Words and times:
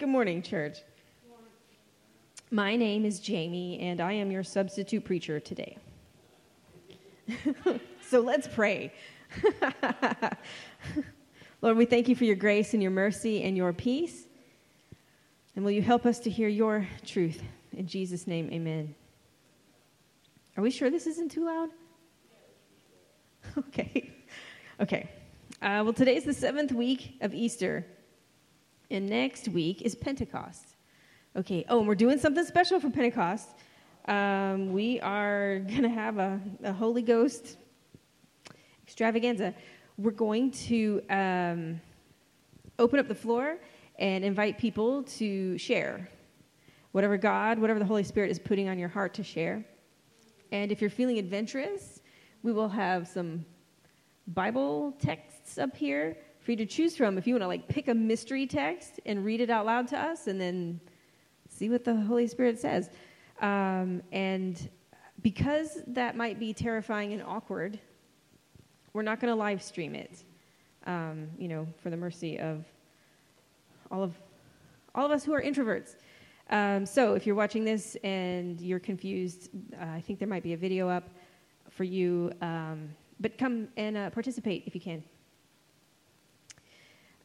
Good 0.00 0.08
morning, 0.08 0.40
church. 0.40 0.78
My 2.50 2.74
name 2.74 3.04
is 3.04 3.20
Jamie, 3.20 3.78
and 3.80 4.00
I 4.00 4.12
am 4.12 4.30
your 4.30 4.42
substitute 4.42 5.04
preacher 5.04 5.38
today. 5.38 5.76
so 8.08 8.20
let's 8.20 8.48
pray. 8.48 8.94
Lord, 11.60 11.76
we 11.76 11.84
thank 11.84 12.08
you 12.08 12.16
for 12.16 12.24
your 12.24 12.34
grace 12.34 12.72
and 12.72 12.82
your 12.82 12.90
mercy 12.90 13.42
and 13.42 13.58
your 13.58 13.74
peace. 13.74 14.24
And 15.54 15.66
will 15.66 15.72
you 15.72 15.82
help 15.82 16.06
us 16.06 16.18
to 16.20 16.30
hear 16.30 16.48
your 16.48 16.88
truth? 17.04 17.42
In 17.76 17.86
Jesus' 17.86 18.26
name, 18.26 18.48
amen. 18.50 18.94
Are 20.56 20.62
we 20.62 20.70
sure 20.70 20.88
this 20.88 21.06
isn't 21.06 21.30
too 21.30 21.44
loud? 21.44 21.68
Okay. 23.58 24.10
Okay. 24.80 25.10
Uh, 25.60 25.82
well, 25.84 25.92
today's 25.92 26.24
the 26.24 26.32
seventh 26.32 26.72
week 26.72 27.18
of 27.20 27.34
Easter, 27.34 27.84
and 28.90 29.08
next 29.08 29.48
week 29.48 29.82
is 29.82 29.94
Pentecost. 29.94 30.76
Okay. 31.36 31.64
Oh, 31.68 31.78
and 31.78 31.88
we're 31.88 31.94
doing 31.94 32.18
something 32.18 32.44
special 32.44 32.80
for 32.80 32.90
Pentecost. 32.90 33.48
Um, 34.06 34.72
we 34.72 35.00
are 35.00 35.58
going 35.68 35.82
to 35.82 35.88
have 35.88 36.18
a, 36.18 36.40
a, 36.64 36.72
Holy 36.72 37.02
Ghost 37.02 37.56
extravaganza. 38.82 39.54
We're 39.96 40.10
going 40.10 40.50
to 40.52 41.02
um, 41.08 41.80
open 42.78 42.98
up 42.98 43.06
the 43.06 43.14
floor 43.14 43.58
and 43.98 44.24
invite 44.24 44.58
people 44.58 45.04
to 45.04 45.56
share 45.58 46.08
whatever 46.92 47.16
God, 47.16 47.58
whatever 47.58 47.78
the 47.78 47.84
Holy 47.84 48.02
Spirit 48.02 48.30
is 48.30 48.38
putting 48.38 48.68
on 48.68 48.78
your 48.78 48.88
heart 48.88 49.14
to 49.14 49.22
share. 49.22 49.64
And 50.50 50.72
if 50.72 50.80
you're 50.80 50.90
feeling 50.90 51.18
adventurous, 51.18 52.00
we 52.42 52.52
will 52.52 52.68
have 52.68 53.06
some 53.06 53.44
Bible 54.26 54.96
texts 54.98 55.58
up 55.58 55.76
here 55.76 56.16
for 56.50 56.54
you 56.54 56.66
to 56.66 56.66
choose 56.66 56.96
from. 56.96 57.16
If 57.16 57.28
you 57.28 57.34
want 57.34 57.44
to 57.44 57.46
like 57.46 57.68
pick 57.68 57.86
a 57.86 57.94
mystery 57.94 58.44
text 58.44 58.98
and 59.06 59.24
read 59.24 59.40
it 59.40 59.50
out 59.50 59.66
loud 59.66 59.86
to 59.88 59.96
us, 59.96 60.26
and 60.26 60.40
then 60.40 60.80
see 61.48 61.68
what 61.68 61.84
the 61.84 61.94
Holy 61.94 62.26
Spirit 62.26 62.58
says. 62.58 62.90
Um, 63.40 64.02
and 64.10 64.68
because 65.22 65.78
that 65.86 66.16
might 66.16 66.40
be 66.40 66.52
terrifying 66.52 67.12
and 67.12 67.22
awkward, 67.22 67.78
we're 68.92 69.02
not 69.02 69.20
going 69.20 69.30
to 69.30 69.36
live 69.36 69.62
stream 69.62 69.94
it. 69.94 70.24
Um, 70.86 71.28
you 71.38 71.46
know, 71.46 71.68
for 71.84 71.88
the 71.88 71.96
mercy 71.96 72.40
of 72.40 72.64
all 73.92 74.02
of 74.02 74.12
all 74.96 75.06
of 75.06 75.12
us 75.12 75.22
who 75.22 75.32
are 75.32 75.42
introverts. 75.42 75.94
Um, 76.50 76.84
so 76.84 77.14
if 77.14 77.26
you're 77.26 77.36
watching 77.36 77.64
this 77.64 77.96
and 78.02 78.60
you're 78.60 78.80
confused, 78.80 79.50
uh, 79.80 79.84
I 79.84 80.00
think 80.00 80.18
there 80.18 80.26
might 80.26 80.42
be 80.42 80.54
a 80.54 80.56
video 80.56 80.88
up 80.88 81.10
for 81.70 81.84
you. 81.84 82.32
Um, 82.42 82.88
but 83.20 83.38
come 83.38 83.68
and 83.76 83.96
uh, 83.96 84.10
participate 84.10 84.64
if 84.66 84.74
you 84.74 84.80
can. 84.80 85.04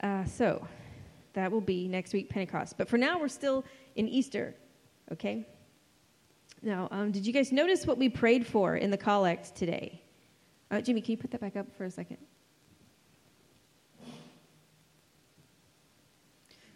Uh, 0.02 0.26
so 0.26 0.68
that 1.34 1.52
will 1.52 1.62
be 1.62 1.88
next 1.88 2.14
week, 2.14 2.30
Pentecost. 2.30 2.78
But 2.78 2.88
for 2.88 2.98
now, 2.98 3.20
we're 3.20 3.28
still 3.28 3.64
in 3.96 4.08
Easter, 4.08 4.56
okay? 5.12 5.46
Now, 6.62 6.88
um, 6.92 7.12
did 7.12 7.28
you 7.28 7.34
guys 7.34 7.52
notice 7.52 7.86
what 7.86 7.98
we 7.98 8.10
prayed 8.10 8.46
for 8.48 8.78
in 8.78 8.90
the 8.90 8.98
collect 8.98 9.56
today? 9.56 10.02
Uh, 10.72 10.82
Jimmy, 10.82 11.02
can 11.02 11.12
you 11.12 11.18
put 11.18 11.32
that 11.32 11.42
back 11.42 11.56
up 11.56 11.68
for 11.78 11.86
a 11.86 11.92
second? 11.92 12.18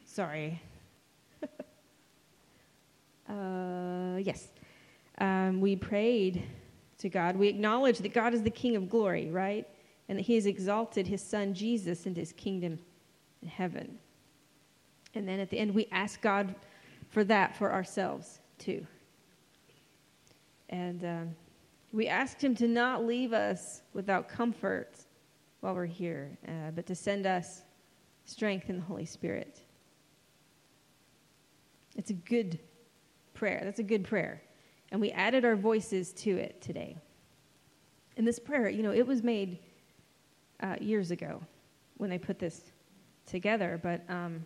Sorry. 0.05 0.61
uh, 3.29 4.17
yes. 4.17 4.49
Um, 5.17 5.61
we 5.61 5.75
prayed 5.75 6.43
to 6.99 7.09
God. 7.09 7.37
We 7.37 7.47
acknowledge 7.47 7.99
that 7.99 8.13
God 8.13 8.33
is 8.33 8.43
the 8.43 8.49
King 8.49 8.75
of 8.75 8.89
glory, 8.89 9.29
right? 9.31 9.67
And 10.07 10.19
that 10.19 10.23
He 10.23 10.35
has 10.35 10.45
exalted 10.45 11.07
His 11.07 11.21
Son 11.21 11.53
Jesus 11.53 12.05
into 12.05 12.19
His 12.19 12.33
kingdom 12.33 12.79
in 13.41 13.47
heaven. 13.47 13.97
And 15.15 15.27
then 15.27 15.39
at 15.39 15.49
the 15.49 15.57
end, 15.57 15.73
we 15.73 15.87
ask 15.91 16.21
God 16.21 16.53
for 17.09 17.23
that 17.25 17.55
for 17.55 17.71
ourselves, 17.71 18.39
too. 18.57 18.85
And 20.69 21.03
um, 21.03 21.35
we 21.91 22.07
asked 22.07 22.43
Him 22.43 22.55
to 22.55 22.67
not 22.67 23.05
leave 23.05 23.33
us 23.33 23.81
without 23.93 24.29
comfort 24.29 24.95
while 25.61 25.73
we're 25.73 25.85
here, 25.85 26.37
uh, 26.47 26.71
but 26.75 26.85
to 26.85 26.95
send 26.95 27.25
us 27.25 27.63
strength 28.25 28.69
in 28.69 28.77
the 28.77 28.85
Holy 28.85 29.05
Spirit. 29.05 29.61
It's 31.95 32.11
a 32.11 32.13
good 32.13 32.59
prayer. 33.33 33.61
That's 33.63 33.79
a 33.79 33.83
good 33.83 34.03
prayer. 34.03 34.41
And 34.91 35.01
we 35.01 35.11
added 35.11 35.43
our 35.45 35.55
voices 35.55 36.13
to 36.13 36.37
it 36.37 36.61
today. 36.61 36.97
And 38.17 38.27
this 38.27 38.39
prayer, 38.39 38.69
you 38.69 38.83
know, 38.83 38.91
it 38.91 39.05
was 39.05 39.23
made 39.23 39.59
uh, 40.61 40.75
years 40.79 41.11
ago 41.11 41.41
when 41.97 42.09
they 42.09 42.17
put 42.17 42.39
this 42.39 42.71
together, 43.29 43.79
but, 43.81 44.01
um, 44.09 44.45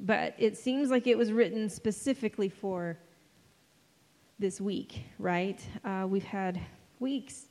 but 0.00 0.34
it 0.38 0.56
seems 0.56 0.90
like 0.90 1.06
it 1.06 1.16
was 1.16 1.32
written 1.32 1.68
specifically 1.68 2.48
for 2.48 2.98
this 4.38 4.60
week, 4.60 5.04
right? 5.18 5.60
Uh, 5.84 6.06
we've 6.08 6.24
had 6.24 6.60
weeks 7.00 7.46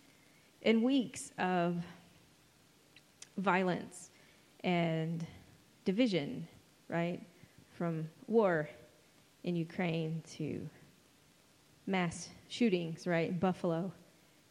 and 0.62 0.84
weeks 0.84 1.32
of 1.38 1.84
violence 3.38 4.12
and 4.64 5.26
division, 5.84 6.48
right? 6.90 7.22
From 7.72 8.08
war 8.28 8.70
in 9.44 9.56
Ukraine 9.56 10.22
to 10.38 10.68
mass 11.88 12.30
shootings, 12.48 13.06
right? 13.06 13.40
Buffalo 13.40 13.92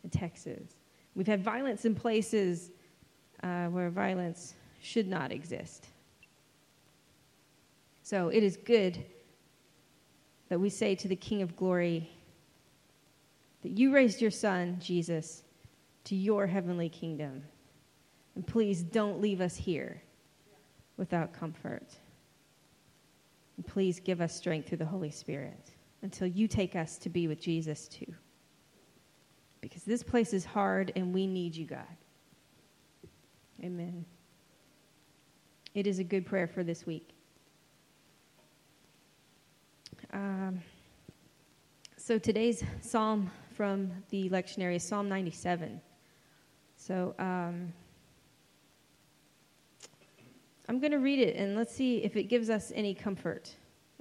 and 0.03 0.13
Texas. 0.13 0.77
We've 1.15 1.27
had 1.27 1.43
violence 1.43 1.85
in 1.85 1.95
places 1.95 2.71
uh, 3.43 3.67
where 3.67 3.91
violence 3.91 4.55
should 4.85 5.09
not 5.09 5.33
exist. 5.33 5.87
So 8.03 8.29
it 8.29 8.43
is 8.43 8.59
good 8.59 9.03
that 10.51 10.61
we 10.61 10.69
say 10.69 10.95
to 10.97 11.09
the 11.09 11.17
King 11.17 11.41
of 11.41 11.57
Glory 11.57 12.11
that 13.63 13.73
you 13.73 13.95
raised 13.95 14.21
your 14.21 14.31
Son, 14.31 14.77
Jesus, 14.79 15.43
to 16.05 16.15
your 16.15 16.47
heavenly 16.47 16.91
kingdom. 16.91 17.43
And 18.35 18.47
please 18.47 18.83
don't 18.83 19.23
leave 19.23 19.41
us 19.41 19.57
here 19.57 20.03
without 20.99 21.33
comfort. 21.33 21.97
And 23.57 23.67
please 23.67 24.01
give 24.01 24.21
us 24.21 24.37
strength 24.37 24.69
through 24.69 24.79
the 24.79 24.85
Holy 24.85 25.11
Spirit 25.11 25.71
until 26.03 26.27
you 26.27 26.47
take 26.47 26.77
us 26.77 26.99
to 26.99 27.09
be 27.09 27.27
with 27.27 27.41
Jesus 27.41 27.89
too. 27.89 28.13
Because 29.63 29.83
this 29.85 30.03
place 30.03 30.35
is 30.35 30.45
hard 30.45 30.93
and 30.95 31.15
we 31.15 31.27
need 31.27 31.57
you, 31.57 31.65
God. 31.65 31.97
Amen. 33.63 34.05
It 35.75 35.89
is 35.89 35.99
a 35.99 36.05
good 36.05 36.25
prayer 36.25 36.47
for 36.47 36.63
this 36.63 36.87
week. 36.87 37.11
Um, 40.13 40.61
so 41.97 42.17
today's 42.17 42.63
psalm 42.81 43.29
from 43.55 43.91
the 44.11 44.31
lectionary 44.31 44.77
is 44.77 44.85
Psalm 44.85 45.09
97. 45.09 45.81
So 46.77 47.15
um, 47.19 47.73
I'm 50.69 50.79
going 50.79 50.93
to 50.93 50.99
read 50.99 51.19
it 51.19 51.35
and 51.37 51.57
let's 51.57 51.75
see 51.75 52.05
if 52.05 52.15
it 52.15 52.25
gives 52.25 52.51
us 52.51 52.71
any 52.75 52.95
comfort. 52.95 53.51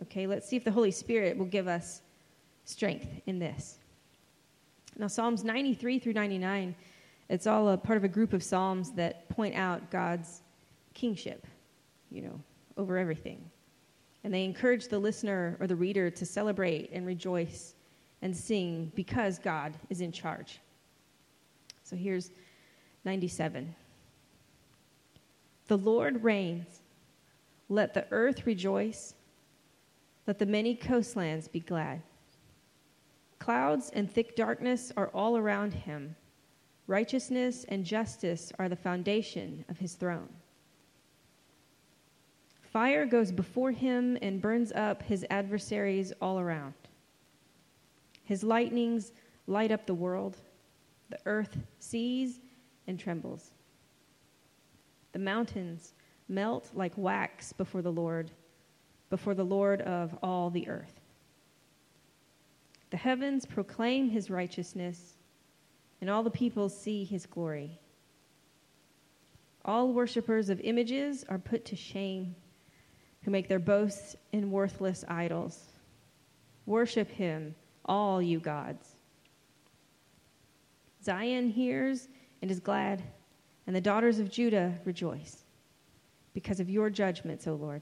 Okay, 0.04 0.28
let's 0.28 0.48
see 0.48 0.56
if 0.56 0.64
the 0.64 0.72
Holy 0.72 0.92
Spirit 0.92 1.38
will 1.38 1.46
give 1.46 1.68
us 1.68 2.02
strength 2.66 3.08
in 3.26 3.40
this. 3.40 3.80
Now, 4.98 5.08
Psalms 5.08 5.44
93 5.44 5.98
through 5.98 6.14
99, 6.14 6.76
it's 7.30 7.48
all 7.48 7.70
a 7.70 7.78
part 7.78 7.98
of 7.98 8.04
a 8.04 8.08
group 8.08 8.34
of 8.34 8.44
Psalms 8.44 8.92
that 8.92 9.28
point 9.30 9.56
out 9.56 9.90
God's 9.90 10.44
kingship, 10.94 11.48
you 12.14 12.22
know, 12.22 12.40
over 12.78 12.98
everything. 12.98 13.44
And 14.24 14.34
they 14.34 14.46
encourage 14.46 14.88
the 14.88 15.00
listener 15.00 15.58
or 15.60 15.68
the 15.68 15.76
reader 15.76 16.10
to 16.10 16.26
celebrate 16.26 16.92
and 16.94 17.06
rejoice 17.06 17.76
and 18.22 18.36
sing 18.36 18.92
because 18.96 19.40
God 19.40 19.74
is 19.90 20.00
in 20.00 20.12
charge. 20.12 20.62
So 21.84 21.96
here's 21.96 22.32
97. 23.04 23.76
The 25.68 25.78
Lord 25.78 26.24
reigns. 26.24 26.82
Let 27.68 27.94
the 27.94 28.06
earth 28.12 28.46
rejoice 28.46 29.16
let 30.26 30.40
the 30.40 30.46
many 30.46 30.76
coastlands 30.76 31.48
be 31.48 31.60
glad. 31.60 32.02
Clouds 33.40 33.92
and 33.94 34.10
thick 34.10 34.36
darkness 34.36 34.92
are 34.96 35.10
all 35.10 35.38
around 35.38 35.74
him. 35.74 36.16
Righteousness 36.88 37.66
and 37.68 37.84
justice 37.84 38.52
are 38.58 38.70
the 38.70 38.76
foundation 38.76 39.66
of 39.68 39.78
his 39.78 39.96
throne. 39.96 40.30
Fire 42.74 43.06
goes 43.06 43.32
before 43.32 43.72
him 43.72 44.18
and 44.24 44.42
burns 44.42 44.72
up 44.72 45.04
his 45.04 45.24
adversaries 45.30 46.12
all 46.20 46.40
around. 46.40 46.74
His 48.24 48.44
lightnings 48.44 49.12
light 49.46 49.72
up 49.72 49.86
the 49.86 49.94
world. 49.94 50.38
The 51.12 51.20
earth 51.28 51.56
sees 51.78 52.40
and 52.88 53.00
trembles. 53.00 53.52
The 55.12 55.20
mountains 55.20 55.94
melt 56.28 56.72
like 56.74 56.94
wax 56.98 57.54
before 57.54 57.84
the 57.84 57.92
Lord 57.92 58.32
before 59.12 59.36
the 59.36 59.46
Lord 59.46 59.80
of 59.82 60.18
all 60.24 60.50
the 60.50 60.68
earth. 60.68 61.00
The 62.90 62.98
heavens 62.98 63.46
proclaim 63.46 64.10
his 64.10 64.32
righteousness, 64.32 65.14
and 66.02 66.10
all 66.10 66.24
the 66.24 66.32
peoples 66.32 66.76
see 66.76 67.04
his 67.04 67.28
glory. 67.28 67.80
All 69.64 69.94
worshippers 69.94 70.50
of 70.50 70.60
images 70.62 71.24
are 71.30 71.38
put 71.38 71.64
to 71.66 71.76
shame. 71.76 72.36
Who 73.24 73.32
make 73.32 73.48
their 73.48 73.60
boasts 73.60 74.16
in 74.32 74.52
worthless 74.52 75.04
idols. 75.08 75.72
Worship 76.66 77.10
him, 77.10 77.56
all 77.86 78.22
you 78.22 78.40
gods. 78.40 78.96
Zion 81.04 81.50
hears 81.50 82.08
and 82.42 82.50
is 82.50 82.60
glad, 82.60 83.02
and 83.68 83.76
the 83.76 83.82
daughters 83.82 84.20
of 84.20 84.32
Judah 84.32 84.74
rejoice 84.86 85.44
because 86.34 86.60
of 86.60 86.70
your 86.70 86.90
judgments, 86.90 87.48
O 87.48 87.56
Lord. 87.56 87.82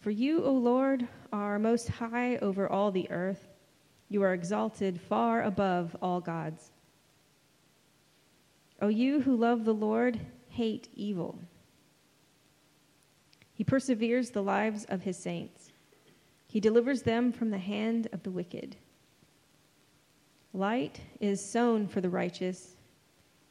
For 0.00 0.10
you, 0.10 0.44
O 0.44 0.52
Lord, 0.52 1.06
are 1.32 1.58
most 1.58 1.88
high 1.88 2.36
over 2.36 2.68
all 2.68 2.90
the 2.90 3.10
earth. 3.10 3.48
You 4.08 4.22
are 4.22 4.32
exalted 4.32 5.00
far 5.00 5.42
above 5.42 5.94
all 6.00 6.20
gods. 6.20 6.70
O 8.80 8.88
you 8.88 9.20
who 9.20 9.36
love 9.36 9.64
the 9.64 9.74
Lord, 9.74 10.18
hate 10.48 10.88
evil. 10.94 11.38
He 13.60 13.64
perseveres 13.64 14.30
the 14.30 14.42
lives 14.42 14.86
of 14.86 15.02
his 15.02 15.18
saints. 15.18 15.70
He 16.46 16.60
delivers 16.60 17.02
them 17.02 17.30
from 17.30 17.50
the 17.50 17.58
hand 17.58 18.08
of 18.10 18.22
the 18.22 18.30
wicked. 18.30 18.74
Light 20.54 20.98
is 21.20 21.44
sown 21.44 21.86
for 21.86 22.00
the 22.00 22.08
righteous, 22.08 22.74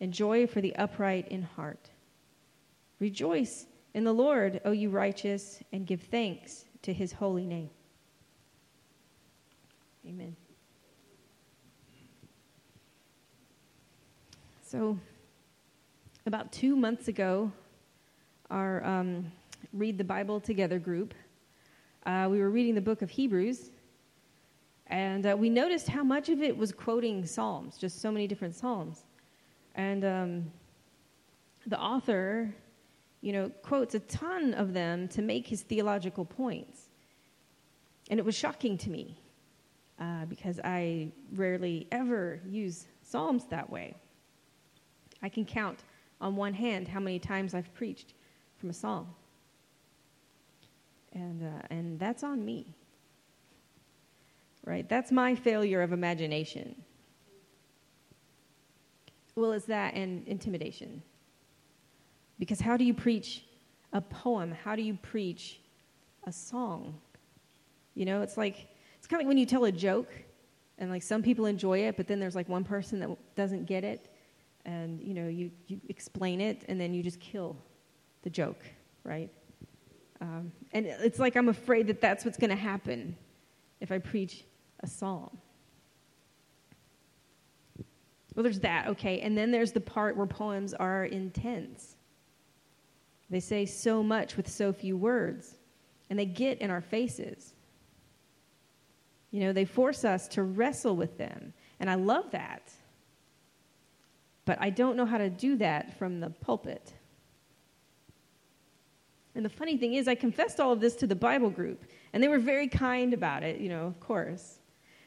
and 0.01 0.11
joy 0.11 0.47
for 0.47 0.61
the 0.61 0.75
upright 0.77 1.27
in 1.27 1.43
heart. 1.43 1.91
Rejoice 2.97 3.67
in 3.93 4.03
the 4.03 4.11
Lord, 4.11 4.59
O 4.65 4.71
you 4.71 4.89
righteous, 4.89 5.61
and 5.71 5.85
give 5.85 6.01
thanks 6.01 6.65
to 6.81 6.91
his 6.91 7.13
holy 7.13 7.45
name. 7.45 7.69
Amen. 10.07 10.35
So, 14.63 14.97
about 16.25 16.51
two 16.51 16.75
months 16.75 17.07
ago, 17.07 17.51
our 18.49 18.83
um, 18.83 19.31
Read 19.73 19.97
the 19.97 20.03
Bible 20.03 20.39
Together 20.39 20.79
group, 20.79 21.13
uh, 22.05 22.27
we 22.29 22.39
were 22.39 22.49
reading 22.49 22.75
the 22.75 22.81
book 22.81 23.01
of 23.01 23.09
Hebrews, 23.09 23.71
and 24.87 25.25
uh, 25.25 25.35
we 25.37 25.49
noticed 25.49 25.87
how 25.87 26.03
much 26.03 26.29
of 26.29 26.41
it 26.41 26.57
was 26.57 26.71
quoting 26.71 27.25
Psalms, 27.25 27.77
just 27.77 28.01
so 28.01 28.11
many 28.11 28.27
different 28.27 28.55
Psalms. 28.55 29.05
And 29.75 30.03
um, 30.03 30.51
the 31.67 31.79
author, 31.79 32.53
you 33.21 33.33
know, 33.33 33.49
quotes 33.61 33.95
a 33.95 33.99
ton 33.99 34.53
of 34.55 34.73
them 34.73 35.07
to 35.09 35.21
make 35.21 35.45
his 35.45 35.61
theological 35.61 36.25
points. 36.25 36.89
And 38.09 38.19
it 38.19 38.25
was 38.25 38.35
shocking 38.35 38.77
to 38.79 38.89
me 38.89 39.17
uh, 39.99 40.25
because 40.25 40.59
I 40.63 41.11
rarely 41.35 41.87
ever 41.91 42.41
use 42.49 42.87
Psalms 43.03 43.45
that 43.49 43.69
way. 43.69 43.95
I 45.21 45.29
can 45.29 45.45
count 45.45 45.83
on 46.21 46.35
one 46.35 46.53
hand 46.53 46.87
how 46.87 46.99
many 46.99 47.19
times 47.19 47.53
I've 47.53 47.73
preached 47.73 48.13
from 48.57 48.69
a 48.69 48.73
psalm. 48.73 49.07
And, 51.13 51.43
uh, 51.43 51.61
and 51.69 51.99
that's 51.99 52.23
on 52.23 52.43
me. 52.43 52.75
Right? 54.65 54.87
That's 54.87 55.11
my 55.11 55.35
failure 55.35 55.81
of 55.81 55.93
imagination. 55.93 56.75
Well, 59.35 59.53
is 59.53 59.65
that 59.65 59.93
and 59.93 60.27
intimidation? 60.27 61.01
Because 62.37 62.59
how 62.59 62.77
do 62.77 62.83
you 62.83 62.93
preach 62.93 63.45
a 63.93 64.01
poem? 64.01 64.51
How 64.51 64.75
do 64.75 64.81
you 64.81 64.95
preach 64.95 65.59
a 66.25 66.31
song? 66.31 66.99
You 67.95 68.05
know, 68.05 68.21
it's 68.21 68.37
like, 68.37 68.67
it's 68.97 69.07
kind 69.07 69.21
of 69.21 69.25
like 69.25 69.29
when 69.29 69.37
you 69.37 69.45
tell 69.45 69.65
a 69.65 69.71
joke 69.71 70.11
and 70.77 70.89
like 70.89 71.03
some 71.03 71.23
people 71.23 71.45
enjoy 71.45 71.79
it, 71.79 71.97
but 71.97 72.07
then 72.07 72.19
there's 72.19 72.35
like 72.35 72.47
one 72.49 72.63
person 72.63 72.99
that 72.99 73.09
doesn't 73.35 73.65
get 73.65 73.83
it 73.83 74.09
and 74.65 75.01
you 75.01 75.13
know 75.13 75.27
you, 75.27 75.51
you 75.67 75.79
explain 75.89 76.41
it 76.41 76.63
and 76.67 76.79
then 76.79 76.93
you 76.93 77.01
just 77.01 77.19
kill 77.19 77.55
the 78.23 78.29
joke 78.29 78.63
right 79.03 79.31
um, 80.21 80.51
and 80.73 80.85
it's 80.85 81.19
like 81.19 81.35
i'm 81.35 81.49
afraid 81.49 81.87
that 81.87 82.01
that's 82.01 82.25
what's 82.25 82.37
going 82.37 82.49
to 82.49 82.55
happen 82.55 83.15
if 83.79 83.91
i 83.91 83.97
preach 83.97 84.43
a 84.81 84.87
psalm. 84.87 85.37
Well 88.35 88.43
there's 88.43 88.59
that 88.59 88.87
okay. 88.87 89.19
And 89.21 89.37
then 89.37 89.51
there's 89.51 89.71
the 89.71 89.81
part 89.81 90.15
where 90.15 90.27
poems 90.27 90.73
are 90.73 91.05
intense. 91.05 91.95
They 93.29 93.39
say 93.39 93.65
so 93.65 94.01
much 94.01 94.37
with 94.37 94.47
so 94.47 94.71
few 94.71 94.97
words 94.97 95.55
and 96.09 96.17
they 96.17 96.25
get 96.25 96.59
in 96.59 96.71
our 96.71 96.81
faces. 96.81 97.53
You 99.31 99.41
know 99.41 99.53
they 99.53 99.65
force 99.65 100.05
us 100.05 100.27
to 100.29 100.43
wrestle 100.43 100.95
with 100.95 101.17
them 101.17 101.53
and 101.79 101.89
i 101.89 101.95
love 101.95 102.31
that. 102.31 102.71
But 104.45 104.57
I 104.61 104.69
don't 104.69 104.95
know 104.95 105.05
how 105.05 105.17
to 105.17 105.29
do 105.29 105.57
that 105.57 105.97
from 105.99 106.19
the 106.19 106.29
pulpit. 106.29 106.93
And 109.39 109.45
the 109.45 109.49
funny 109.49 109.77
thing 109.77 109.93
is, 109.93 110.09
I 110.09 110.15
confessed 110.15 110.59
all 110.59 110.73
of 110.73 110.81
this 110.81 110.97
to 110.97 111.07
the 111.07 111.15
Bible 111.15 111.49
group, 111.49 111.85
and 112.11 112.21
they 112.21 112.27
were 112.27 112.39
very 112.39 112.67
kind 112.67 113.13
about 113.13 113.41
it, 113.41 113.61
you 113.61 113.69
know, 113.69 113.85
of 113.85 113.97
course. 114.01 114.59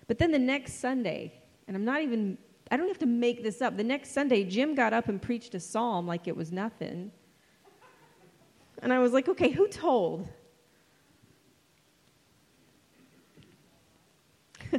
But 0.06 0.16
then 0.18 0.30
the 0.30 0.38
next 0.38 0.80
Sunday, 0.80 1.34
and 1.68 1.76
I'm 1.76 1.84
not 1.84 2.00
even, 2.00 2.38
I 2.70 2.78
don't 2.78 2.88
have 2.88 2.96
to 3.00 3.06
make 3.06 3.42
this 3.42 3.60
up. 3.60 3.76
The 3.76 3.84
next 3.84 4.12
Sunday, 4.12 4.44
Jim 4.44 4.74
got 4.74 4.94
up 4.94 5.10
and 5.10 5.20
preached 5.20 5.54
a 5.54 5.60
psalm 5.60 6.06
like 6.06 6.26
it 6.28 6.34
was 6.34 6.50
nothing. 6.50 7.12
And 8.80 8.90
I 8.90 9.00
was 9.00 9.12
like, 9.12 9.28
okay, 9.28 9.50
who 9.50 9.68
told? 9.68 10.26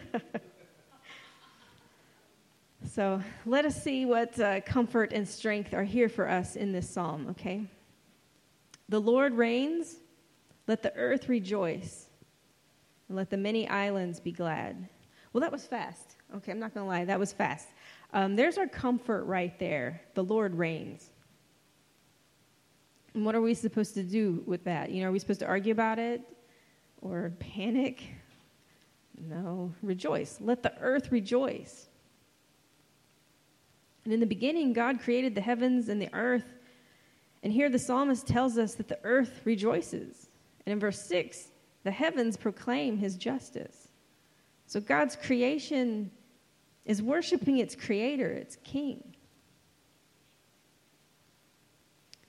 So 2.86 3.24
let 3.48 3.66
us 3.66 3.82
see 3.82 4.06
what 4.06 4.40
uh, 4.40 4.62
comfort 4.62 5.14
and 5.14 5.28
strength 5.28 5.74
are 5.74 5.84
here 5.84 6.10
for 6.10 6.30
us 6.30 6.56
in 6.56 6.72
this 6.72 6.88
psalm, 6.88 7.26
okay? 7.32 7.68
The 8.94 9.02
Lord 9.02 9.34
reigns, 9.34 9.96
let 10.68 10.84
the 10.84 10.94
earth 10.96 11.28
rejoice, 11.28 12.10
and 13.08 13.18
let 13.18 13.32
the 13.32 13.38
many 13.38 13.68
islands 13.68 14.20
be 14.20 14.32
glad. 14.32 14.88
Well, 15.32 15.42
that 15.42 15.52
was 15.52 15.66
fast. 15.66 16.18
Okay, 16.36 16.52
I'm 16.52 16.60
not 16.60 16.76
going 16.76 16.86
to 16.86 16.88
lie, 16.88 17.04
that 17.04 17.20
was 17.20 17.34
fast. 17.34 17.70
Um, 18.14 18.36
there's 18.36 18.60
our 18.60 18.68
comfort 18.68 19.24
right 19.24 19.58
there. 19.58 20.00
The 20.14 20.24
Lord 20.24 20.54
reigns. 20.54 21.10
And 23.16 23.26
what 23.26 23.34
are 23.34 23.42
we 23.42 23.56
supposed 23.56 23.96
to 23.96 24.04
do 24.04 24.44
with 24.46 24.64
that? 24.66 24.92
You 24.92 25.02
know, 25.02 25.10
are 25.10 25.12
we 25.12 25.18
supposed 25.18 25.40
to 25.40 25.48
argue 25.48 25.72
about 25.72 25.98
it 25.98 26.22
or 27.02 27.34
panic? 27.40 28.04
No, 29.20 29.74
rejoice. 29.82 30.38
Let 30.40 30.62
the 30.62 30.78
earth 30.80 31.12
rejoice. 31.12 31.88
And 34.04 34.14
in 34.14 34.20
the 34.20 34.28
beginning, 34.28 34.72
God 34.72 35.00
created 35.00 35.34
the 35.34 35.42
heavens 35.42 35.90
and 35.90 36.00
the 36.00 36.14
earth. 36.14 36.46
And 37.44 37.52
here 37.54 37.70
the 37.70 37.80
psalmist 37.80 38.26
tells 38.26 38.58
us 38.58 38.76
that 38.76 38.88
the 38.88 39.00
earth 39.04 39.42
rejoices. 39.44 40.28
And 40.66 40.74
in 40.74 40.80
verse 40.80 41.08
6, 41.08 41.52
the 41.84 41.92
heavens 41.92 42.38
proclaim 42.38 42.98
his 42.98 43.18
justice. 43.18 43.90
So 44.66 44.80
God's 44.80 45.16
creation 45.16 46.10
is 46.86 47.02
worshiping 47.02 47.58
its 47.58 47.76
creator, 47.76 48.32
its 48.32 48.58
king. 48.64 49.16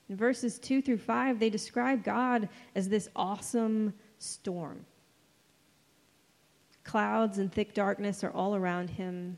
In 0.09 0.17
verses 0.17 0.59
2 0.59 0.81
through 0.81 0.99
5, 0.99 1.39
they 1.39 1.49
describe 1.49 2.03
God 2.03 2.49
as 2.75 2.89
this 2.89 3.09
awesome 3.15 3.93
storm. 4.19 4.85
Clouds 6.83 7.39
and 7.39 7.51
thick 7.51 7.73
darkness 7.73 8.23
are 8.23 8.31
all 8.31 8.55
around 8.55 8.91
him 8.91 9.37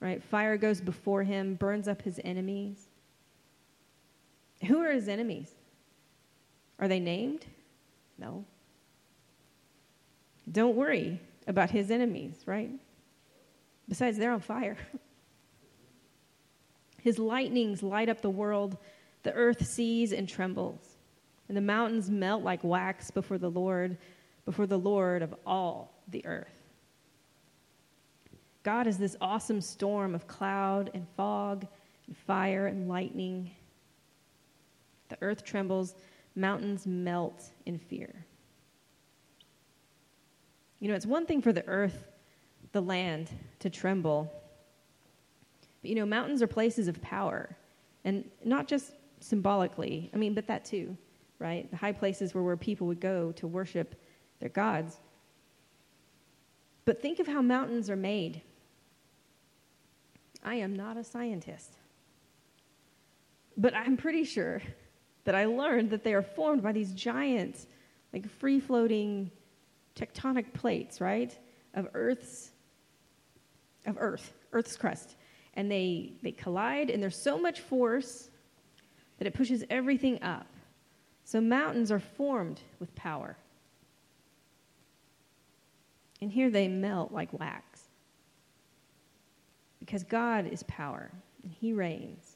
right? 0.00 0.22
Fire 0.22 0.56
goes 0.56 0.80
before 0.80 1.22
him, 1.22 1.54
burns 1.54 1.86
up 1.86 2.02
his 2.02 2.18
enemies. 2.24 2.88
Who 4.66 4.80
are 4.80 4.92
his 4.92 5.08
enemies? 5.08 5.50
Are 6.78 6.88
they 6.88 7.00
named? 7.00 7.44
No. 8.18 8.44
Don't 10.50 10.76
worry 10.76 11.20
about 11.46 11.70
his 11.70 11.90
enemies, 11.90 12.34
right? 12.46 12.70
Besides, 13.88 14.18
they're 14.18 14.32
on 14.32 14.40
fire. 14.40 14.76
His 17.02 17.18
lightnings 17.18 17.82
light 17.82 18.08
up 18.08 18.20
the 18.20 18.30
world. 18.30 18.76
The 19.22 19.32
earth 19.32 19.66
sees 19.66 20.12
and 20.12 20.28
trembles, 20.28 20.96
and 21.48 21.56
the 21.56 21.62
mountains 21.62 22.10
melt 22.10 22.42
like 22.42 22.62
wax 22.62 23.10
before 23.10 23.38
the 23.38 23.50
Lord, 23.50 23.98
before 24.44 24.66
the 24.66 24.78
Lord 24.78 25.22
of 25.22 25.34
all 25.46 25.92
the 26.08 26.24
earth. 26.24 26.48
God 28.62 28.86
is 28.86 28.98
this 28.98 29.16
awesome 29.20 29.60
storm 29.60 30.14
of 30.14 30.26
cloud 30.26 30.90
and 30.94 31.06
fog 31.16 31.66
and 32.06 32.16
fire 32.16 32.66
and 32.66 32.88
lightning. 32.88 33.50
The 35.10 35.18
earth 35.20 35.44
trembles, 35.44 35.96
mountains 36.34 36.86
melt 36.86 37.50
in 37.66 37.78
fear. 37.78 38.24
You 40.78 40.88
know, 40.88 40.94
it's 40.94 41.04
one 41.04 41.26
thing 41.26 41.42
for 41.42 41.52
the 41.52 41.66
earth, 41.66 42.06
the 42.72 42.80
land, 42.80 43.30
to 43.58 43.68
tremble. 43.68 44.32
But 45.82 45.90
you 45.90 45.96
know, 45.96 46.06
mountains 46.06 46.40
are 46.40 46.46
places 46.46 46.88
of 46.88 47.02
power. 47.02 47.54
And 48.04 48.24
not 48.44 48.66
just 48.66 48.92
symbolically, 49.20 50.10
I 50.14 50.16
mean, 50.16 50.32
but 50.32 50.46
that 50.46 50.64
too, 50.64 50.96
right? 51.38 51.70
The 51.70 51.76
high 51.76 51.92
places 51.92 52.32
were 52.32 52.42
where 52.42 52.56
people 52.56 52.86
would 52.86 53.00
go 53.00 53.32
to 53.32 53.46
worship 53.46 53.94
their 54.38 54.48
gods. 54.48 55.00
But 56.86 57.02
think 57.02 57.18
of 57.18 57.26
how 57.26 57.42
mountains 57.42 57.90
are 57.90 57.96
made. 57.96 58.40
I 60.42 60.54
am 60.54 60.74
not 60.74 60.96
a 60.96 61.04
scientist. 61.04 61.76
But 63.56 63.74
I'm 63.74 63.98
pretty 63.98 64.24
sure 64.24 64.62
that 65.24 65.34
I 65.34 65.44
learned 65.44 65.90
that 65.90 66.04
they 66.04 66.14
are 66.14 66.22
formed 66.22 66.62
by 66.62 66.72
these 66.72 66.92
giant, 66.92 67.66
like 68.12 68.28
free 68.28 68.60
floating 68.60 69.30
tectonic 69.94 70.52
plates, 70.52 71.00
right? 71.00 71.36
Of 71.74 71.88
Earth's 71.94 72.50
of 73.86 73.96
Earth, 73.98 74.32
Earth's 74.52 74.76
crust. 74.76 75.16
And 75.54 75.70
they, 75.70 76.12
they 76.22 76.32
collide, 76.32 76.90
and 76.90 77.02
there's 77.02 77.20
so 77.20 77.38
much 77.38 77.60
force 77.60 78.30
that 79.18 79.26
it 79.26 79.34
pushes 79.34 79.64
everything 79.70 80.22
up. 80.22 80.46
So 81.24 81.40
mountains 81.40 81.90
are 81.90 82.00
formed 82.00 82.60
with 82.78 82.94
power. 82.94 83.36
And 86.20 86.30
here 86.30 86.50
they 86.50 86.68
melt 86.68 87.12
like 87.12 87.32
wax. 87.38 87.88
Because 89.80 90.04
God 90.04 90.46
is 90.46 90.62
power, 90.64 91.10
and 91.42 91.52
He 91.52 91.72
reigns. 91.72 92.29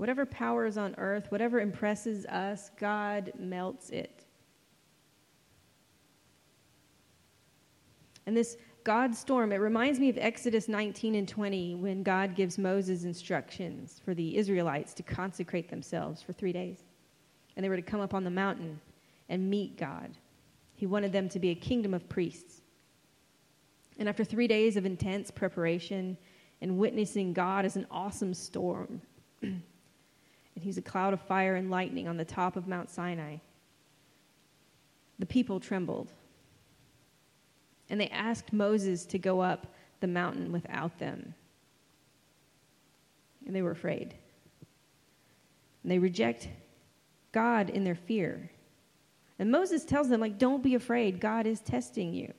Whatever 0.00 0.24
power 0.24 0.64
is 0.64 0.78
on 0.78 0.94
earth, 0.96 1.30
whatever 1.30 1.60
impresses 1.60 2.24
us, 2.24 2.70
God 2.80 3.32
melts 3.38 3.90
it. 3.90 4.24
And 8.24 8.34
this 8.34 8.56
God 8.82 9.14
storm, 9.14 9.52
it 9.52 9.56
reminds 9.56 10.00
me 10.00 10.08
of 10.08 10.16
Exodus 10.16 10.68
19 10.68 11.16
and 11.16 11.28
20 11.28 11.74
when 11.74 12.02
God 12.02 12.34
gives 12.34 12.56
Moses 12.56 13.04
instructions 13.04 14.00
for 14.02 14.14
the 14.14 14.38
Israelites 14.38 14.94
to 14.94 15.02
consecrate 15.02 15.68
themselves 15.68 16.22
for 16.22 16.32
three 16.32 16.54
days. 16.54 16.78
And 17.54 17.62
they 17.62 17.68
were 17.68 17.76
to 17.76 17.82
come 17.82 18.00
up 18.00 18.14
on 18.14 18.24
the 18.24 18.30
mountain 18.30 18.80
and 19.28 19.50
meet 19.50 19.76
God. 19.76 20.16
He 20.76 20.86
wanted 20.86 21.12
them 21.12 21.28
to 21.28 21.38
be 21.38 21.50
a 21.50 21.54
kingdom 21.54 21.92
of 21.92 22.08
priests. 22.08 22.62
And 23.98 24.08
after 24.08 24.24
three 24.24 24.48
days 24.48 24.78
of 24.78 24.86
intense 24.86 25.30
preparation 25.30 26.16
and 26.62 26.78
witnessing 26.78 27.34
God 27.34 27.66
as 27.66 27.76
an 27.76 27.86
awesome 27.90 28.32
storm, 28.32 29.02
and 30.60 30.66
he's 30.66 30.76
a 30.76 30.82
cloud 30.82 31.14
of 31.14 31.22
fire 31.22 31.56
and 31.56 31.70
lightning 31.70 32.06
on 32.06 32.18
the 32.18 32.24
top 32.24 32.54
of 32.54 32.68
Mount 32.68 32.90
Sinai, 32.90 33.36
the 35.18 35.24
people 35.24 35.58
trembled. 35.58 36.12
And 37.88 37.98
they 37.98 38.10
asked 38.10 38.52
Moses 38.52 39.06
to 39.06 39.18
go 39.18 39.40
up 39.40 39.68
the 40.00 40.06
mountain 40.06 40.52
without 40.52 40.98
them. 40.98 41.34
And 43.46 43.56
they 43.56 43.62
were 43.62 43.70
afraid. 43.70 44.14
And 45.82 45.90
they 45.90 45.98
reject 45.98 46.46
God 47.32 47.70
in 47.70 47.82
their 47.82 47.94
fear. 47.94 48.50
And 49.38 49.50
Moses 49.50 49.86
tells 49.86 50.10
them, 50.10 50.20
like, 50.20 50.38
don't 50.38 50.62
be 50.62 50.74
afraid. 50.74 51.20
God 51.20 51.46
is 51.46 51.60
testing 51.60 52.12
you. 52.12 52.34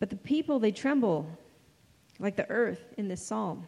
But 0.00 0.10
the 0.10 0.16
people, 0.16 0.58
they 0.58 0.70
tremble 0.70 1.30
like 2.18 2.36
the 2.36 2.48
earth 2.50 2.92
in 2.98 3.08
this 3.08 3.26
psalm. 3.26 3.66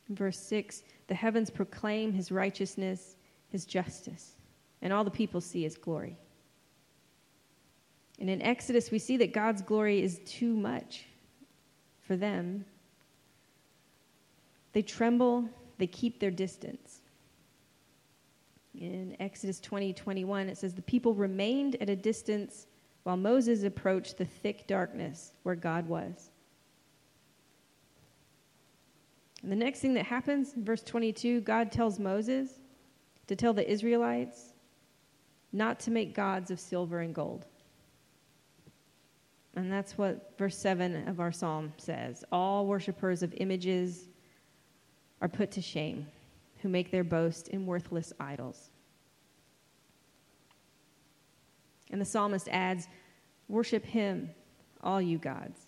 verse 0.15 0.39
6, 0.39 0.83
the 1.07 1.15
heavens 1.15 1.49
proclaim 1.49 2.13
his 2.13 2.31
righteousness, 2.31 3.15
his 3.49 3.65
justice, 3.65 4.35
and 4.81 4.91
all 4.91 5.03
the 5.03 5.11
people 5.11 5.41
see 5.41 5.63
his 5.63 5.77
glory. 5.77 6.17
And 8.19 8.29
in 8.29 8.41
Exodus, 8.41 8.91
we 8.91 8.99
see 8.99 9.17
that 9.17 9.33
God's 9.33 9.61
glory 9.61 10.01
is 10.01 10.19
too 10.25 10.55
much 10.55 11.05
for 12.01 12.15
them. 12.15 12.65
They 14.73 14.81
tremble, 14.81 15.49
they 15.77 15.87
keep 15.87 16.19
their 16.19 16.31
distance. 16.31 17.01
In 18.79 19.15
Exodus 19.19 19.59
20 19.59 19.93
21, 19.93 20.49
it 20.49 20.57
says, 20.57 20.73
The 20.73 20.81
people 20.81 21.13
remained 21.13 21.75
at 21.81 21.89
a 21.89 21.95
distance 21.95 22.67
while 23.03 23.17
Moses 23.17 23.63
approached 23.63 24.17
the 24.17 24.25
thick 24.25 24.67
darkness 24.67 25.33
where 25.43 25.55
God 25.55 25.87
was. 25.87 26.30
And 29.43 29.51
the 29.51 29.55
next 29.55 29.79
thing 29.79 29.93
that 29.95 30.05
happens, 30.05 30.53
verse 30.55 30.83
22, 30.83 31.41
God 31.41 31.71
tells 31.71 31.99
Moses 31.99 32.59
to 33.27 33.35
tell 33.35 33.53
the 33.53 33.69
Israelites 33.69 34.53
not 35.51 35.79
to 35.81 35.91
make 35.91 36.13
gods 36.13 36.51
of 36.51 36.59
silver 36.59 36.99
and 36.99 37.13
gold. 37.13 37.45
And 39.55 39.71
that's 39.71 39.97
what 39.97 40.33
verse 40.37 40.57
7 40.57 41.07
of 41.07 41.19
our 41.19 41.31
psalm 41.31 41.73
says. 41.77 42.23
All 42.31 42.65
worshippers 42.67 43.21
of 43.21 43.33
images 43.37 44.07
are 45.21 45.27
put 45.27 45.51
to 45.51 45.61
shame 45.61 46.07
who 46.61 46.69
make 46.69 46.91
their 46.91 47.03
boast 47.03 47.49
in 47.49 47.65
worthless 47.65 48.13
idols. 48.19 48.69
And 51.89 51.99
the 51.99 52.05
psalmist 52.05 52.47
adds, 52.49 52.87
Worship 53.49 53.83
him, 53.85 54.29
all 54.81 55.01
you 55.01 55.17
gods. 55.17 55.67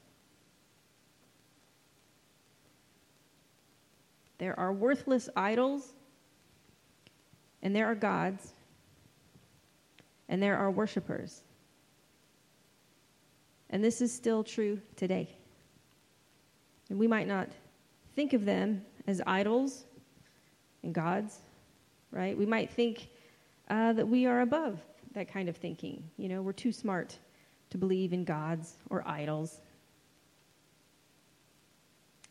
There 4.43 4.59
are 4.59 4.73
worthless 4.73 5.29
idols, 5.37 5.93
and 7.61 7.73
there 7.73 7.85
are 7.85 7.95
gods, 7.95 8.51
and 10.27 10.43
there 10.43 10.57
are 10.57 10.69
worshipers. 10.69 11.43
And 13.69 13.81
this 13.81 14.01
is 14.01 14.11
still 14.13 14.43
true 14.43 14.81
today. 14.97 15.29
And 16.89 16.99
we 16.99 17.07
might 17.07 17.25
not 17.25 17.47
think 18.17 18.33
of 18.33 18.43
them 18.43 18.81
as 19.07 19.21
idols 19.25 19.85
and 20.83 20.93
gods, 20.93 21.39
right? 22.11 22.37
We 22.37 22.45
might 22.45 22.69
think 22.69 23.07
uh, 23.69 23.93
that 23.93 24.05
we 24.05 24.25
are 24.25 24.41
above 24.41 24.77
that 25.13 25.31
kind 25.31 25.47
of 25.47 25.55
thinking. 25.55 26.03
You 26.17 26.27
know, 26.27 26.41
we're 26.41 26.51
too 26.51 26.73
smart 26.73 27.17
to 27.69 27.77
believe 27.77 28.11
in 28.11 28.25
gods 28.25 28.73
or 28.89 29.07
idols. 29.07 29.61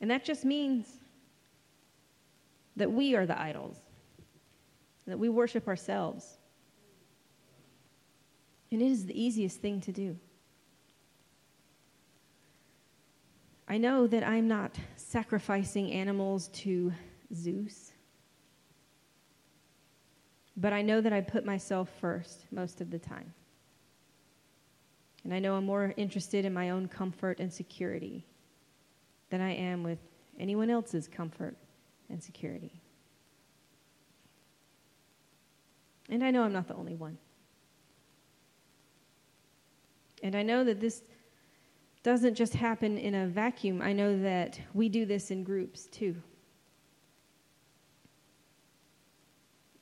And 0.03 0.11
that 0.11 0.27
just 0.27 0.45
means 0.45 0.99
that 2.77 2.91
we 2.91 3.15
are 3.15 3.27
the 3.27 3.41
idols, 3.41 3.77
that 5.07 5.19
we 5.19 5.29
worship 5.29 5.69
ourselves. 5.69 6.39
And 8.71 8.81
it 8.81 8.87
is 8.87 9.07
the 9.07 9.21
easiest 9.21 9.61
thing 9.61 9.81
to 9.83 9.93
do. 9.93 10.17
I 13.69 13.79
know 13.79 14.07
that 14.07 14.27
I'm 14.27 14.49
not 14.49 14.75
sacrificing 14.97 15.93
animals 15.93 16.49
to 16.49 16.93
Zeus, 17.35 17.93
but 20.57 20.73
I 20.73 20.83
know 20.83 21.01
that 21.01 21.13
I 21.13 21.21
put 21.21 21.45
myself 21.45 21.89
first 22.01 22.47
most 22.51 22.81
of 22.81 22.91
the 22.91 22.99
time. 22.99 23.33
And 25.25 25.33
I 25.33 25.39
know 25.39 25.55
I'm 25.55 25.65
more 25.65 25.95
interested 25.97 26.45
in 26.45 26.53
my 26.53 26.71
own 26.71 26.89
comfort 26.89 27.41
and 27.41 27.53
security 27.53 28.27
than 29.31 29.41
I 29.41 29.55
am 29.55 29.83
with 29.83 29.99
anyone 30.39 30.69
else's 30.69 31.07
comfort 31.09 31.57
and 32.13 32.23
security. 32.23 32.81
And 36.09 36.23
I 36.23 36.31
know 36.31 36.43
I'm 36.43 36.53
not 36.53 36.69
the 36.69 36.75
only 36.75 36.95
one. 36.95 37.19
And 40.23 40.37
I 40.37 40.43
know 40.43 40.63
that 40.63 40.81
this 40.81 41.03
doesn't 42.03 42.35
just 42.35 42.55
happen 42.55 42.99
in 42.99 43.15
a 43.15 43.27
vacuum. 43.27 43.81
I 43.81 43.93
know 43.93 44.21
that 44.23 44.61
we 44.75 44.89
do 44.89 45.07
this 45.07 45.31
in 45.31 45.43
groups 45.43 45.87
too. 45.87 46.15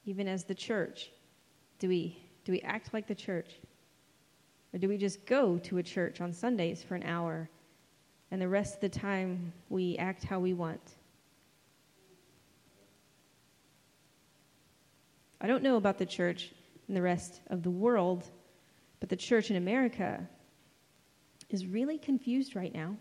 Even 0.07 0.29
as 0.29 0.45
the 0.45 0.55
church, 0.55 1.11
do 1.79 1.89
we, 1.89 2.17
do 2.45 2.53
we 2.53 2.61
act 2.61 2.95
like 2.95 3.07
the 3.07 3.15
church? 3.15 3.59
Or 4.73 4.79
do 4.79 4.89
we 4.89 4.97
just 4.97 5.27
go 5.27 5.59
to 5.59 5.79
a 5.79 5.83
church 5.83 6.21
on 6.21 6.33
Sundays 6.33 6.83
for 6.83 6.95
an 6.95 7.03
hour 7.03 7.51
and 8.31 8.41
the 8.41 8.49
rest 8.49 8.77
of 8.77 8.81
the 8.81 8.89
time 8.89 9.53
we 9.69 9.97
act 9.99 10.23
how 10.23 10.39
we 10.39 10.55
want? 10.55 10.81
I 15.41 15.47
don't 15.47 15.63
know 15.63 15.77
about 15.77 15.99
the 15.99 16.07
church 16.07 16.53
in 16.89 16.95
the 16.95 17.03
rest 17.03 17.41
of 17.49 17.63
the 17.63 17.71
world, 17.71 18.31
but 18.99 19.09
the 19.09 19.17
church 19.17 19.51
in 19.51 19.57
America 19.57 20.29
is 21.49 21.67
really 21.67 21.99
confused 21.99 22.55
right 22.55 22.75
now. 22.75 22.97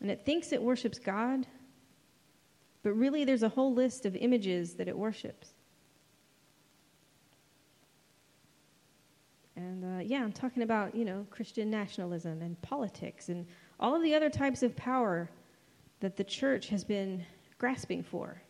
And 0.00 0.10
it 0.10 0.24
thinks 0.24 0.52
it 0.52 0.62
worships 0.62 0.98
God, 0.98 1.46
but 2.82 2.92
really 2.92 3.24
there's 3.24 3.42
a 3.42 3.48
whole 3.48 3.74
list 3.74 4.06
of 4.06 4.16
images 4.16 4.74
that 4.74 4.88
it 4.88 4.96
worships. 4.96 5.54
And 9.56 9.84
uh, 9.84 10.02
yeah, 10.02 10.22
I'm 10.22 10.32
talking 10.32 10.62
about, 10.62 10.94
you 10.94 11.04
know, 11.04 11.26
Christian 11.30 11.70
nationalism 11.70 12.40
and 12.40 12.60
politics 12.62 13.28
and 13.28 13.46
all 13.78 13.94
of 13.94 14.02
the 14.02 14.14
other 14.14 14.30
types 14.30 14.62
of 14.62 14.74
power 14.74 15.30
that 16.00 16.16
the 16.16 16.24
church 16.24 16.68
has 16.68 16.82
been 16.82 17.24
grasping 17.58 18.02
for. 18.02 18.40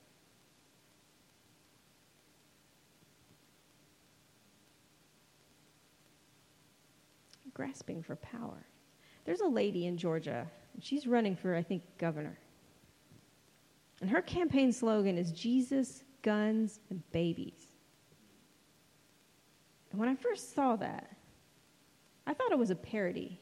Grasping 7.60 8.02
for 8.02 8.16
power. 8.16 8.64
There's 9.26 9.42
a 9.42 9.46
lady 9.46 9.84
in 9.84 9.98
Georgia, 9.98 10.46
she's 10.80 11.06
running 11.06 11.36
for, 11.36 11.54
I 11.54 11.62
think, 11.62 11.82
governor. 11.98 12.38
And 14.00 14.08
her 14.08 14.22
campaign 14.22 14.72
slogan 14.72 15.18
is 15.18 15.30
Jesus, 15.30 16.02
guns, 16.22 16.80
and 16.88 17.02
babies. 17.12 17.66
And 19.90 20.00
when 20.00 20.08
I 20.08 20.14
first 20.14 20.54
saw 20.54 20.74
that, 20.76 21.14
I 22.26 22.32
thought 22.32 22.50
it 22.50 22.58
was 22.58 22.70
a 22.70 22.74
parody. 22.74 23.38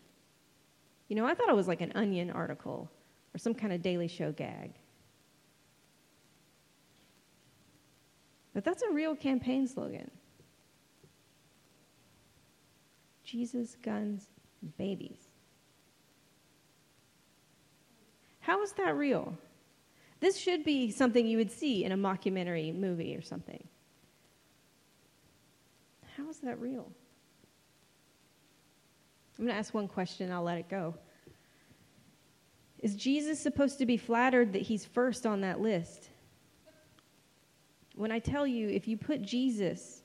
You 1.07 1.15
know, 1.15 1.25
I 1.25 1.35
thought 1.35 1.49
it 1.49 1.55
was 1.55 1.69
like 1.69 1.81
an 1.81 1.93
onion 1.95 2.29
article 2.29 2.91
or 3.33 3.39
some 3.39 3.55
kind 3.55 3.73
of 3.73 3.83
Daily 3.83 4.09
Show 4.09 4.33
gag. 4.33 4.73
But 8.53 8.65
that's 8.65 8.83
a 8.83 8.93
real 8.93 9.15
campaign 9.15 9.69
slogan. 9.69 10.11
Jesus, 13.29 13.77
guns, 13.83 14.27
babies. 14.79 15.19
How 18.41 18.63
is 18.63 18.73
that 18.73 18.97
real? 18.97 19.37
This 20.21 20.39
should 20.39 20.65
be 20.65 20.91
something 20.91 21.27
you 21.27 21.37
would 21.37 21.51
see 21.51 21.85
in 21.85 21.93
a 21.93 21.97
mockumentary 21.97 22.75
movie 22.75 23.15
or 23.15 23.21
something. 23.21 23.63
How 26.17 26.27
is 26.31 26.39
that 26.39 26.59
real? 26.59 26.91
I'm 29.39 29.45
going 29.45 29.55
to 29.55 29.59
ask 29.59 29.75
one 29.75 29.89
question, 29.89 30.33
I'll 30.33 30.43
let 30.43 30.57
it 30.57 30.71
go. 30.71 30.95
Is 32.79 32.97
Jesus 32.97 33.39
supposed 33.39 33.77
to 33.79 33.85
be 33.87 33.99
flattered 33.99 34.55
that 34.55 34.63
he's 34.63 34.87
first 34.87 35.27
on 35.27 35.43
that 35.43 35.61
list? 35.61 36.09
When 37.95 38.11
I 38.11 38.21
tell 38.21 38.47
you, 38.47 38.71
if 38.71 38.89
you 38.89 38.97
put 38.97 39.21
Jesus 39.21 40.03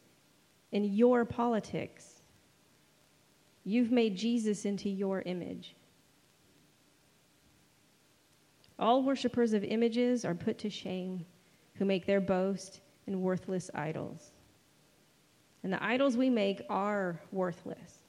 in 0.73 0.83
your 0.83 1.23
politics, 1.23 2.12
you've 3.63 3.91
made 3.91 4.15
Jesus 4.15 4.65
into 4.65 4.89
your 4.89 5.21
image. 5.21 5.75
All 8.79 9.03
worshippers 9.03 9.53
of 9.53 9.63
images 9.63 10.25
are 10.25 10.35
put 10.35 10.57
to 10.59 10.69
shame 10.69 11.25
who 11.75 11.85
make 11.85 12.05
their 12.05 12.21
boast 12.21 12.81
in 13.07 13.21
worthless 13.21 13.69
idols. 13.73 14.31
And 15.63 15.71
the 15.71 15.83
idols 15.83 16.17
we 16.17 16.29
make 16.29 16.61
are 16.69 17.19
worthless, 17.31 17.99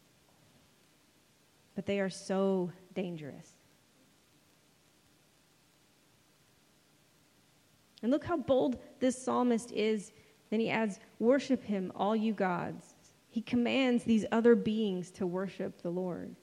but 1.74 1.86
they 1.86 2.00
are 2.00 2.10
so 2.10 2.72
dangerous. 2.94 3.52
And 8.02 8.10
look 8.10 8.24
how 8.24 8.36
bold 8.36 8.82
this 9.00 9.16
psalmist 9.20 9.72
is. 9.72 10.12
Then 10.50 10.60
he 10.60 10.68
adds, 10.68 10.98
Worship 11.20 11.62
him, 11.62 11.90
all 11.96 12.14
you 12.14 12.34
gods. 12.34 12.93
He 13.34 13.40
commands 13.40 14.04
these 14.04 14.24
other 14.30 14.54
beings 14.54 15.10
to 15.10 15.26
worship 15.26 15.82
the 15.82 15.90
Lord. 15.90 16.36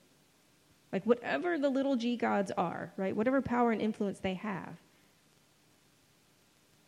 Like 0.92 1.06
whatever 1.06 1.58
the 1.58 1.70
little 1.70 1.96
g 1.96 2.18
gods 2.18 2.52
are, 2.58 2.92
right? 2.98 3.16
Whatever 3.16 3.40
power 3.40 3.72
and 3.72 3.80
influence 3.80 4.18
they 4.18 4.34
have, 4.34 4.76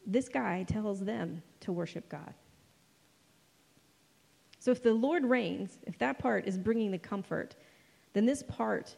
this 0.06 0.28
guy 0.28 0.64
tells 0.64 1.00
them 1.00 1.42
to 1.60 1.72
worship 1.72 2.06
God. 2.10 2.34
So 4.58 4.70
if 4.70 4.82
the 4.82 4.92
Lord 4.92 5.24
reigns, 5.24 5.78
if 5.86 5.96
that 6.00 6.18
part 6.18 6.46
is 6.46 6.58
bringing 6.58 6.90
the 6.90 6.98
comfort, 6.98 7.56
then 8.12 8.26
this 8.26 8.42
part 8.42 8.96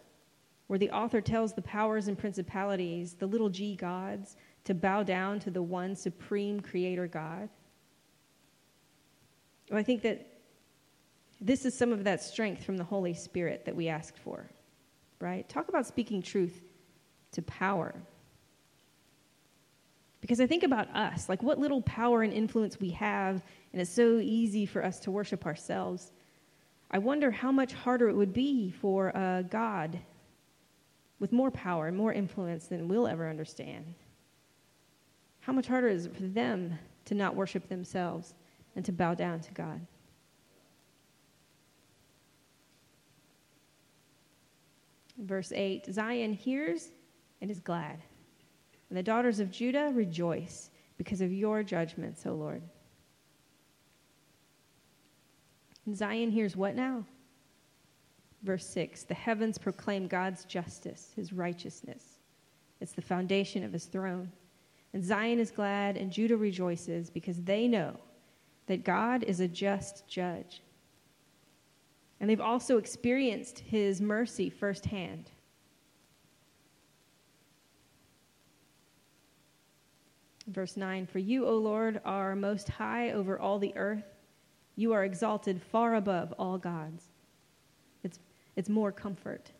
where 0.66 0.80
the 0.80 0.90
author 0.90 1.20
tells 1.20 1.52
the 1.52 1.62
powers 1.62 2.08
and 2.08 2.18
principalities, 2.18 3.14
the 3.14 3.28
little 3.28 3.48
g 3.48 3.76
gods, 3.76 4.36
to 4.64 4.75
bow 4.75 5.04
down 5.04 5.38
to 5.38 5.52
the 5.52 5.62
one 5.62 5.94
supreme 5.94 6.58
creator 6.58 7.06
God. 7.06 7.48
Well, 9.70 9.78
I 9.78 9.84
think 9.84 10.02
that 10.02 10.32
this 11.40 11.64
is 11.64 11.76
some 11.76 11.93
of 11.93 12.05
that 12.05 12.23
strength 12.23 12.64
from 12.64 12.76
the 12.76 12.85
Holy 12.85 13.14
Spirit 13.14 13.64
that 13.64 13.76
we 13.76 13.88
asked 13.88 14.19
for, 14.19 14.50
right? 15.21 15.49
Talk 15.49 15.69
about 15.69 15.87
speaking 15.87 16.23
truth 16.23 16.62
to 17.33 17.43
power. 17.43 17.95
Because 20.21 20.40
I 20.40 20.47
think 20.47 20.62
about 20.62 20.88
us, 20.95 21.28
like 21.28 21.43
what 21.43 21.59
little 21.59 21.83
power 21.83 22.23
and 22.23 22.33
influence 22.33 22.81
we 22.81 22.90
have, 22.90 23.43
and 23.73 23.81
it's 23.81 23.90
so 23.90 24.19
easy 24.19 24.66
for 24.66 24.85
us 24.85 24.99
to 25.00 25.11
worship 25.11 25.47
ourselves. 25.47 26.12
I 26.90 26.99
wonder 26.99 27.31
how 27.31 27.52
much 27.52 27.73
harder 27.73 28.09
it 28.09 28.16
would 28.16 28.33
be 28.33 28.71
for 28.71 29.09
a 29.09 29.45
God 29.49 29.99
with 31.19 31.33
more 31.33 31.50
power 31.50 31.87
and 31.87 31.97
more 31.97 32.12
influence 32.12 32.66
than 32.66 32.88
we'll 32.88 33.07
ever 33.07 33.28
understand 33.28 33.95
how 35.47 35.52
much 35.52 35.69
harder 35.69 35.87
is 35.87 36.07
it 36.07 36.16
for 36.16 36.25
them 36.25 36.76
to 37.05 37.14
not 37.14 37.37
worship 37.37 37.69
themselves 37.69 38.35
and 38.75 38.85
to 38.85 38.90
bow 38.90 39.14
down 39.14 39.38
to 39.38 39.52
God? 39.52 39.81
Verse 45.18 45.52
8 45.52 45.92
Zion 45.92 46.33
hears 46.33 46.90
and 47.40 47.50
is 47.50 47.61
glad, 47.61 47.98
and 48.88 48.98
the 48.98 49.02
daughters 49.02 49.40
of 49.40 49.50
Judah 49.50 49.90
rejoice 49.94 50.70
because 50.98 51.20
of 51.20 51.33
your 51.33 51.62
judgments, 51.62 52.26
O 52.26 52.35
Lord. 52.35 52.62
And 55.87 55.96
Zion 55.96 56.31
hears 56.31 56.57
what 56.57 56.74
now? 56.74 57.05
Verse 58.42 58.66
6 58.66 59.05
The 59.05 59.14
heavens 59.14 59.59
proclaim 59.59 60.07
God's 60.07 60.44
justice, 60.44 61.12
his 61.16 61.33
righteousness. 61.33 62.02
It's 62.81 62.92
the 62.92 63.02
foundation 63.02 63.64
of 63.64 63.72
his 63.72 63.87
throne. 63.87 64.31
And 64.92 65.05
Zion 65.05 65.38
is 65.38 65.50
glad 65.50 65.96
and 65.96 66.11
Judah 66.11 66.37
rejoices 66.37 67.11
because 67.11 67.42
they 67.42 67.68
know 67.68 67.98
that 68.66 68.85
God 68.85 69.24
is 69.24 69.40
a 69.40 69.48
just 69.48 70.07
judge. 70.09 70.62
And 72.20 72.31
they've 72.31 72.40
also 72.40 72.79
experienced 72.79 73.59
his 73.59 74.00
mercy 74.00 74.48
firsthand. 74.48 75.31
Verse 80.46 80.76
9 80.76 81.07
For 81.07 81.18
you, 81.18 81.46
O 81.46 81.57
Lord, 81.57 82.00
are 82.05 82.35
most 82.37 82.68
high 82.68 83.12
over 83.12 83.38
all 83.38 83.59
the 83.59 83.76
earth. 83.76 84.05
You 84.76 84.92
are 84.92 85.05
exalted 85.05 85.61
far 85.61 85.96
above 85.96 86.33
all 86.38 86.59
gods. 86.59 87.05
It's, 88.02 88.18
it's 88.55 88.68
more 88.68 88.92
comfort. 88.92 89.50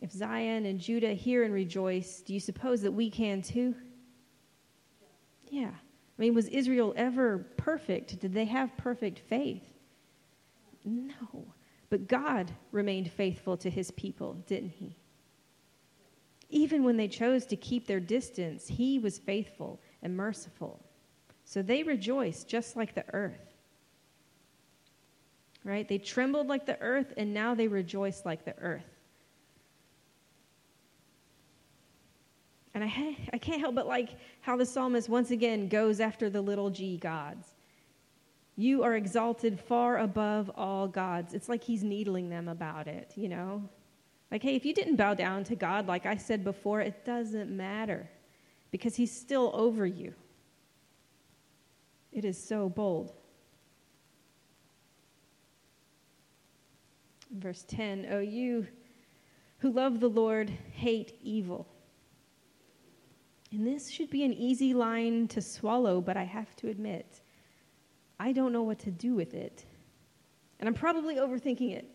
If 0.00 0.12
Zion 0.12 0.66
and 0.66 0.78
Judah 0.78 1.14
hear 1.14 1.42
and 1.44 1.54
rejoice, 1.54 2.20
do 2.20 2.34
you 2.34 2.40
suppose 2.40 2.82
that 2.82 2.92
we 2.92 3.08
can 3.08 3.40
too? 3.40 3.74
Yeah. 5.48 5.70
I 5.70 6.22
mean, 6.22 6.34
was 6.34 6.48
Israel 6.48 6.92
ever 6.96 7.46
perfect? 7.56 8.20
Did 8.20 8.34
they 8.34 8.44
have 8.44 8.76
perfect 8.76 9.20
faith? 9.20 9.75
No. 10.86 11.44
But 11.90 12.08
God 12.08 12.50
remained 12.72 13.10
faithful 13.10 13.56
to 13.58 13.68
his 13.68 13.90
people, 13.90 14.34
didn't 14.46 14.70
he? 14.70 14.96
Even 16.48 16.84
when 16.84 16.96
they 16.96 17.08
chose 17.08 17.44
to 17.46 17.56
keep 17.56 17.86
their 17.86 18.00
distance, 18.00 18.68
he 18.68 18.98
was 18.98 19.18
faithful 19.18 19.80
and 20.02 20.16
merciful. 20.16 20.80
So 21.44 21.60
they 21.60 21.82
rejoiced 21.82 22.48
just 22.48 22.76
like 22.76 22.94
the 22.94 23.04
earth. 23.12 23.54
Right? 25.64 25.88
They 25.88 25.98
trembled 25.98 26.46
like 26.46 26.64
the 26.64 26.80
earth, 26.80 27.12
and 27.16 27.34
now 27.34 27.54
they 27.54 27.66
rejoice 27.66 28.22
like 28.24 28.44
the 28.44 28.56
earth. 28.58 28.84
And 32.74 32.84
I, 32.84 33.16
I 33.32 33.38
can't 33.38 33.60
help 33.60 33.74
but 33.74 33.88
like 33.88 34.10
how 34.40 34.56
the 34.56 34.66
psalmist 34.66 35.08
once 35.08 35.32
again 35.32 35.66
goes 35.68 35.98
after 35.98 36.30
the 36.30 36.40
little 36.40 36.70
g 36.70 36.96
gods. 36.96 37.55
You 38.56 38.82
are 38.82 38.96
exalted 38.96 39.60
far 39.60 39.98
above 39.98 40.50
all 40.56 40.88
gods. 40.88 41.34
It's 41.34 41.48
like 41.48 41.62
he's 41.62 41.84
needling 41.84 42.30
them 42.30 42.48
about 42.48 42.88
it, 42.88 43.12
you 43.14 43.28
know? 43.28 43.68
Like, 44.30 44.42
hey, 44.42 44.56
if 44.56 44.64
you 44.64 44.74
didn't 44.74 44.96
bow 44.96 45.14
down 45.14 45.44
to 45.44 45.54
God, 45.56 45.86
like 45.86 46.06
I 46.06 46.16
said 46.16 46.42
before, 46.42 46.80
it 46.80 47.04
doesn't 47.04 47.54
matter 47.54 48.08
because 48.70 48.96
he's 48.96 49.14
still 49.14 49.50
over 49.54 49.86
you. 49.86 50.14
It 52.12 52.24
is 52.24 52.42
so 52.42 52.70
bold. 52.70 53.12
Verse 57.30 57.64
10 57.68 58.06
Oh, 58.10 58.20
you 58.20 58.66
who 59.58 59.70
love 59.70 60.00
the 60.00 60.08
Lord, 60.08 60.50
hate 60.72 61.18
evil. 61.22 61.66
And 63.52 63.66
this 63.66 63.90
should 63.90 64.10
be 64.10 64.24
an 64.24 64.32
easy 64.32 64.74
line 64.74 65.28
to 65.28 65.40
swallow, 65.40 66.00
but 66.00 66.16
I 66.16 66.24
have 66.24 66.54
to 66.56 66.68
admit, 66.68 67.20
I 68.18 68.32
don't 68.32 68.52
know 68.52 68.62
what 68.62 68.78
to 68.80 68.90
do 68.90 69.14
with 69.14 69.34
it. 69.34 69.64
And 70.58 70.68
I'm 70.68 70.74
probably 70.74 71.16
overthinking 71.16 71.72
it. 71.72 71.86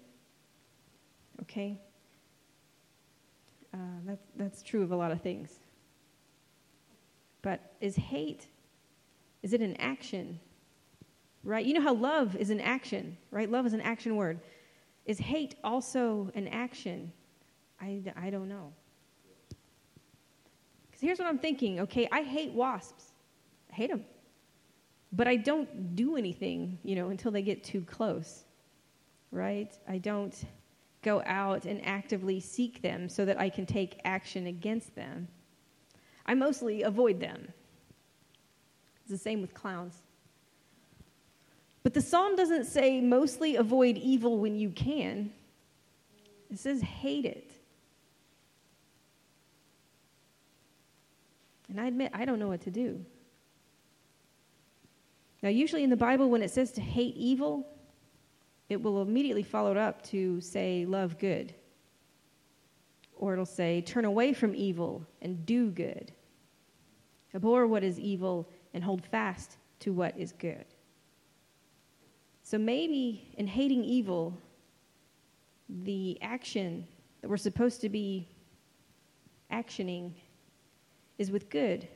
Okay? 1.42 1.80
Uh, 3.74 3.78
that's, 4.06 4.24
that's 4.36 4.62
true 4.62 4.84
of 4.84 4.92
a 4.92 4.96
lot 4.96 5.12
of 5.12 5.22
things. 5.22 5.50
But 7.42 7.74
is 7.82 7.96
hate, 7.96 8.48
is 9.42 9.54
it 9.54 9.62
an 9.62 9.76
action? 9.78 10.40
Right? 11.44 11.66
You 11.66 11.74
know 11.74 11.82
how 11.82 11.94
love 11.94 12.36
is 12.36 12.52
an 12.52 12.62
action, 12.62 13.18
right? 13.32 13.50
Love 13.50 13.66
is 13.66 13.74
an 13.74 13.82
action 13.82 14.16
word. 14.16 14.40
Is 15.06 15.18
hate 15.18 15.56
also 15.64 16.32
an 16.36 16.48
action? 16.48 17.12
I, 17.82 18.04
I 18.16 18.30
don't 18.30 18.48
know 18.48 18.72
Because 20.92 21.02
here's 21.02 21.18
what 21.18 21.28
I'm 21.28 21.40
thinking 21.40 21.80
okay, 21.80 22.08
I 22.12 22.22
hate 22.22 22.52
wasps. 22.52 23.06
I 23.72 23.76
hate 23.76 23.90
them. 23.90 24.06
But 25.14 25.28
I 25.28 25.36
don't 25.36 25.96
do 25.96 26.16
anything, 26.16 26.80
you 26.84 26.96
know, 26.96 27.10
until 27.10 27.32
they 27.32 27.42
get 27.42 27.64
too 27.64 27.82
close, 27.82 28.46
right? 29.32 29.74
I 29.88 29.98
don't 29.98 30.36
go 31.02 31.22
out 31.26 31.66
and 31.66 31.86
actively 31.86 32.40
seek 32.40 32.82
them 32.82 33.10
so 33.10 33.26
that 33.26 33.40
I 33.40 33.50
can 33.50 33.66
take 33.66 34.00
action 34.06 34.48
against 34.48 34.96
them. 34.96 35.28
I 36.26 36.34
mostly 36.34 36.84
avoid 36.84 37.20
them. 37.20 37.52
It's 39.02 39.10
the 39.12 39.18
same 39.18 39.42
with 39.42 39.54
clowns. 39.54 40.02
But 41.84 41.94
the 41.94 42.02
psalm 42.02 42.36
doesn't 42.36 42.66
say 42.66 43.02
mostly 43.02 43.56
avoid 43.56 43.98
evil 43.98 44.38
when 44.38 44.56
you 44.56 44.70
can, 44.70 45.32
it 46.52 46.60
says 46.60 46.82
hate 46.82 47.26
it. 47.26 47.52
And 51.70 51.80
I 51.80 51.88
admit, 51.88 52.12
I 52.14 52.26
don't 52.26 52.38
know 52.38 52.50
what 52.50 52.62
to 52.62 52.72
do. 52.72 53.04
Now, 55.42 55.50
usually 55.50 55.84
in 55.84 55.90
the 55.90 55.98
Bible, 55.98 56.30
when 56.30 56.44
it 56.44 56.52
says 56.52 56.72
to 56.74 56.82
hate 56.82 57.16
evil, 57.16 57.68
it 58.70 58.82
will 58.82 59.02
immediately 59.02 59.44
follow 59.44 59.72
it 59.72 59.78
up 59.78 60.02
to 60.04 60.40
say, 60.40 60.86
love 60.86 61.18
good. 61.18 61.54
Or 63.16 63.34
it'll 63.34 63.46
say, 63.46 63.82
turn 63.82 64.06
away 64.06 64.34
from 64.34 64.56
evil 64.56 65.06
and 65.22 65.46
do 65.46 65.72
good. 65.72 66.12
Abhor 67.34 67.68
what 67.68 67.84
is 67.84 68.00
evil 68.00 68.50
and 68.74 68.84
hold 68.84 69.06
fast 69.06 69.58
to 69.80 69.94
what 69.94 70.18
is 70.18 70.32
good. 70.32 70.66
So 72.44 72.58
maybe 72.58 73.34
in 73.38 73.48
hating 73.48 73.84
evil, 73.84 74.38
the 75.70 76.18
action 76.22 76.88
that 77.22 77.30
we're 77.30 77.38
supposed 77.38 77.82
to 77.82 77.90
be 77.90 78.28
actioning 79.52 80.12
is 81.18 81.32
with 81.32 81.50
good. 81.50 81.88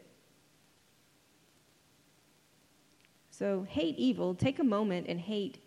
So 3.37 3.65
hate 3.67 3.97
evil, 3.97 4.33
take 4.33 4.59
a 4.59 4.63
moment 4.63 5.07
and 5.09 5.19
hate 5.19 5.57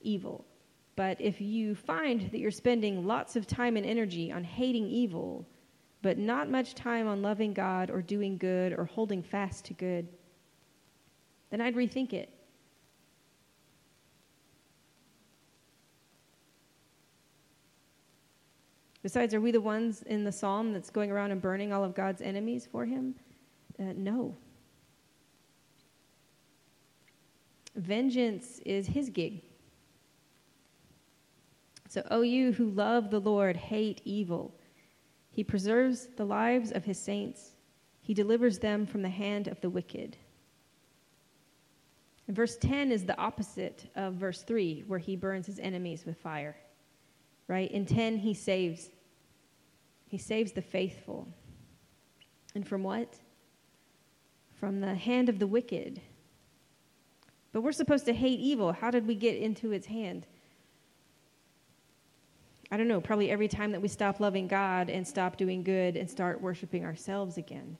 evil. 0.00 0.44
But 0.96 1.20
if 1.20 1.40
you 1.40 1.76
find 1.76 2.20
that 2.32 2.38
you're 2.38 2.50
spending 2.50 3.06
lots 3.06 3.36
of 3.36 3.46
time 3.46 3.76
and 3.76 3.86
energy 3.86 4.32
on 4.32 4.42
hating 4.42 4.88
evil, 4.88 5.46
but 6.02 6.18
not 6.18 6.50
much 6.50 6.74
time 6.74 7.06
on 7.06 7.22
loving 7.22 7.52
God 7.52 7.90
or 7.90 8.02
doing 8.02 8.38
good 8.38 8.72
or 8.72 8.86
holding 8.86 9.22
fast 9.22 9.64
to 9.66 9.74
good, 9.74 10.08
then 11.50 11.60
I'd 11.60 11.76
rethink 11.76 12.12
it. 12.12 12.28
Besides, 19.04 19.32
are 19.32 19.40
we 19.40 19.52
the 19.52 19.60
ones 19.60 20.02
in 20.02 20.24
the 20.24 20.32
psalm 20.32 20.72
that's 20.72 20.90
going 20.90 21.12
around 21.12 21.30
and 21.30 21.40
burning 21.40 21.72
all 21.72 21.84
of 21.84 21.94
God's 21.94 22.20
enemies 22.20 22.68
for 22.70 22.84
him? 22.84 23.14
Uh, 23.78 23.92
no. 23.96 24.36
Vengeance 27.74 28.60
is 28.66 28.86
his 28.86 29.08
gig. 29.08 29.42
So, 31.88 32.02
O 32.10 32.22
you 32.22 32.52
who 32.52 32.70
love 32.70 33.10
the 33.10 33.20
Lord, 33.20 33.56
hate 33.56 34.00
evil. 34.04 34.54
He 35.30 35.44
preserves 35.44 36.08
the 36.16 36.24
lives 36.24 36.72
of 36.72 36.84
his 36.84 36.98
saints, 36.98 37.52
he 38.00 38.14
delivers 38.14 38.58
them 38.58 38.86
from 38.86 39.02
the 39.02 39.08
hand 39.08 39.46
of 39.46 39.60
the 39.60 39.70
wicked. 39.70 40.16
And 42.26 42.36
verse 42.36 42.56
10 42.56 42.92
is 42.92 43.04
the 43.04 43.18
opposite 43.18 43.90
of 43.94 44.14
verse 44.14 44.42
3, 44.42 44.84
where 44.86 44.98
he 44.98 45.16
burns 45.16 45.46
his 45.46 45.58
enemies 45.58 46.04
with 46.04 46.16
fire. 46.18 46.56
Right? 47.48 47.70
In 47.70 47.84
10, 47.86 48.18
he 48.18 48.34
saves. 48.34 48.90
He 50.08 50.18
saves 50.18 50.52
the 50.52 50.62
faithful. 50.62 51.28
And 52.54 52.66
from 52.66 52.82
what? 52.82 53.18
From 54.54 54.80
the 54.80 54.94
hand 54.94 55.28
of 55.28 55.38
the 55.38 55.46
wicked. 55.46 56.00
But 57.52 57.62
we're 57.62 57.72
supposed 57.72 58.06
to 58.06 58.14
hate 58.14 58.40
evil. 58.40 58.72
How 58.72 58.90
did 58.90 59.06
we 59.06 59.14
get 59.14 59.36
into 59.36 59.72
its 59.72 59.86
hand? 59.86 60.26
I 62.70 62.78
don't 62.78 62.88
know, 62.88 63.02
probably 63.02 63.30
every 63.30 63.48
time 63.48 63.70
that 63.72 63.82
we 63.82 63.88
stop 63.88 64.18
loving 64.18 64.48
God 64.48 64.88
and 64.88 65.06
stop 65.06 65.36
doing 65.36 65.62
good 65.62 65.96
and 65.96 66.08
start 66.08 66.40
worshiping 66.40 66.84
ourselves 66.86 67.36
again. 67.36 67.76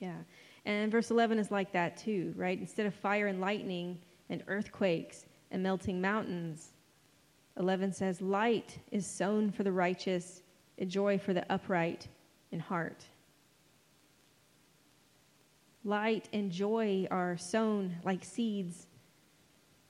Yeah. 0.00 0.16
And 0.64 0.90
verse 0.90 1.12
11 1.12 1.38
is 1.38 1.52
like 1.52 1.70
that 1.72 1.96
too, 1.96 2.34
right? 2.36 2.58
Instead 2.58 2.86
of 2.86 2.94
fire 2.94 3.28
and 3.28 3.40
lightning 3.40 3.98
and 4.30 4.42
earthquakes 4.48 5.26
and 5.52 5.62
melting 5.62 6.00
mountains, 6.00 6.72
11 7.58 7.92
says, 7.92 8.20
Light 8.20 8.78
is 8.90 9.06
sown 9.06 9.52
for 9.52 9.62
the 9.62 9.70
righteous, 9.70 10.42
a 10.78 10.84
joy 10.84 11.18
for 11.18 11.32
the 11.34 11.50
upright 11.52 12.08
in 12.50 12.58
heart. 12.58 13.04
Light 15.84 16.28
and 16.32 16.50
joy 16.50 17.06
are 17.10 17.36
sown 17.36 17.94
like 18.04 18.24
seeds 18.24 18.86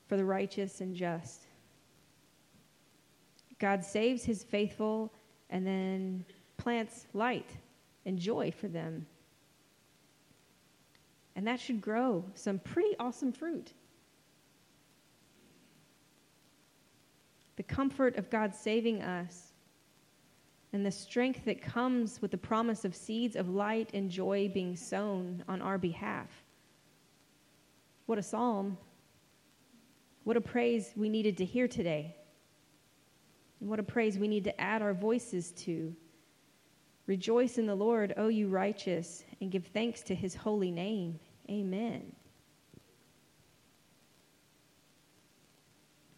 for 0.09 0.17
the 0.17 0.25
righteous 0.25 0.81
and 0.81 0.95
just. 0.95 1.47
God 3.59 3.85
saves 3.85 4.25
his 4.25 4.43
faithful 4.43 5.13
and 5.51 5.67
then 5.67 6.25
plants 6.57 7.07
light 7.15 7.51
and 8.05 8.19
joy 8.19 8.51
for 8.51 8.69
them. 8.69 9.07
And 11.37 11.47
that 11.47 11.61
should 11.61 11.81
grow 11.81 12.25
some 12.35 12.59
pretty 12.59 12.97
awesome 12.99 13.33
fruit. 13.33 13.73
The 17.57 17.63
comfort 17.63 18.17
of 18.17 18.31
God 18.31 18.55
saving 18.55 19.03
us 19.03 19.54
and 20.75 20.85
the 20.85 20.91
strength 20.91 21.45
that 21.45 21.63
comes 21.63 22.21
with 22.21 22.33
the 22.33 22.37
promise 22.37 22.85
of 22.85 22.97
seeds 22.97 23.37
of 23.37 23.49
light 23.49 23.91
and 23.95 24.11
joy 24.11 24.51
being 24.53 24.75
sown 24.75 25.45
on 25.47 25.63
our 25.63 25.79
behalf. 25.79 26.29
What 28.07 28.19
a 28.19 28.23
psalm. 28.25 28.77
What 30.25 30.37
a 30.37 30.41
praise 30.41 30.93
we 30.97 31.09
needed 31.09 31.37
to 31.37 31.45
hear 31.45 31.69
today. 31.69 32.17
And 33.61 33.71
what 33.71 33.79
a 33.79 33.85
praise 33.85 34.19
we 34.19 34.27
need 34.27 34.43
to 34.45 34.61
add 34.61 34.83
our 34.83 34.93
voices 34.93 35.53
to. 35.59 35.95
Rejoice 37.07 37.57
in 37.57 37.67
the 37.67 37.75
Lord, 37.77 38.13
O 38.17 38.27
you 38.27 38.49
righteous, 38.49 39.23
and 39.41 39.53
give 39.53 39.67
thanks 39.67 40.03
to 40.03 40.15
his 40.15 40.35
holy 40.35 40.73
name. 40.73 41.21
Amen. 41.49 42.11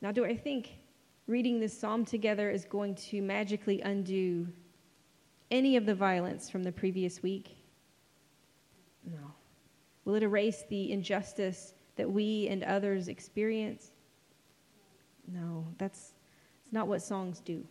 Now, 0.00 0.12
do 0.12 0.24
I 0.24 0.34
think 0.34 0.70
reading 1.26 1.58
this 1.60 1.78
psalm 1.78 2.04
together 2.04 2.50
is 2.50 2.64
going 2.64 2.94
to 2.94 3.20
magically 3.20 3.80
undo 3.80 4.46
any 5.50 5.76
of 5.76 5.86
the 5.86 5.94
violence 5.94 6.48
from 6.50 6.62
the 6.62 6.72
previous 6.72 7.22
week? 7.22 7.56
No. 9.04 9.32
Will 10.04 10.14
it 10.14 10.22
erase 10.22 10.64
the 10.68 10.92
injustice 10.92 11.74
that 11.96 12.10
we 12.10 12.48
and 12.48 12.62
others 12.62 13.08
experience? 13.08 13.90
No, 15.32 15.66
that's 15.78 16.12
it's 16.64 16.72
not 16.72 16.88
what 16.88 17.02
songs 17.02 17.40
do. 17.40 17.64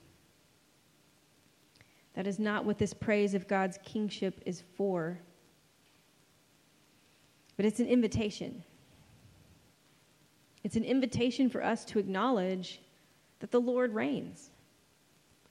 That 2.14 2.28
is 2.28 2.40
not 2.40 2.64
what 2.64 2.78
this 2.78 2.94
praise 2.94 3.34
of 3.34 3.48
God's 3.48 3.78
kingship 3.84 4.42
is 4.46 4.64
for. 4.76 5.20
But 7.58 7.66
it's 7.66 7.82
an 7.82 7.88
invitation. 7.88 8.64
It's 10.64 10.78
an 10.78 10.86
invitation 10.86 11.50
for 11.50 11.64
us 11.64 11.84
to 11.86 12.00
acknowledge 12.00 12.82
that 13.40 13.52
the 13.52 13.62
Lord 13.62 13.94
reigns. 13.94 14.50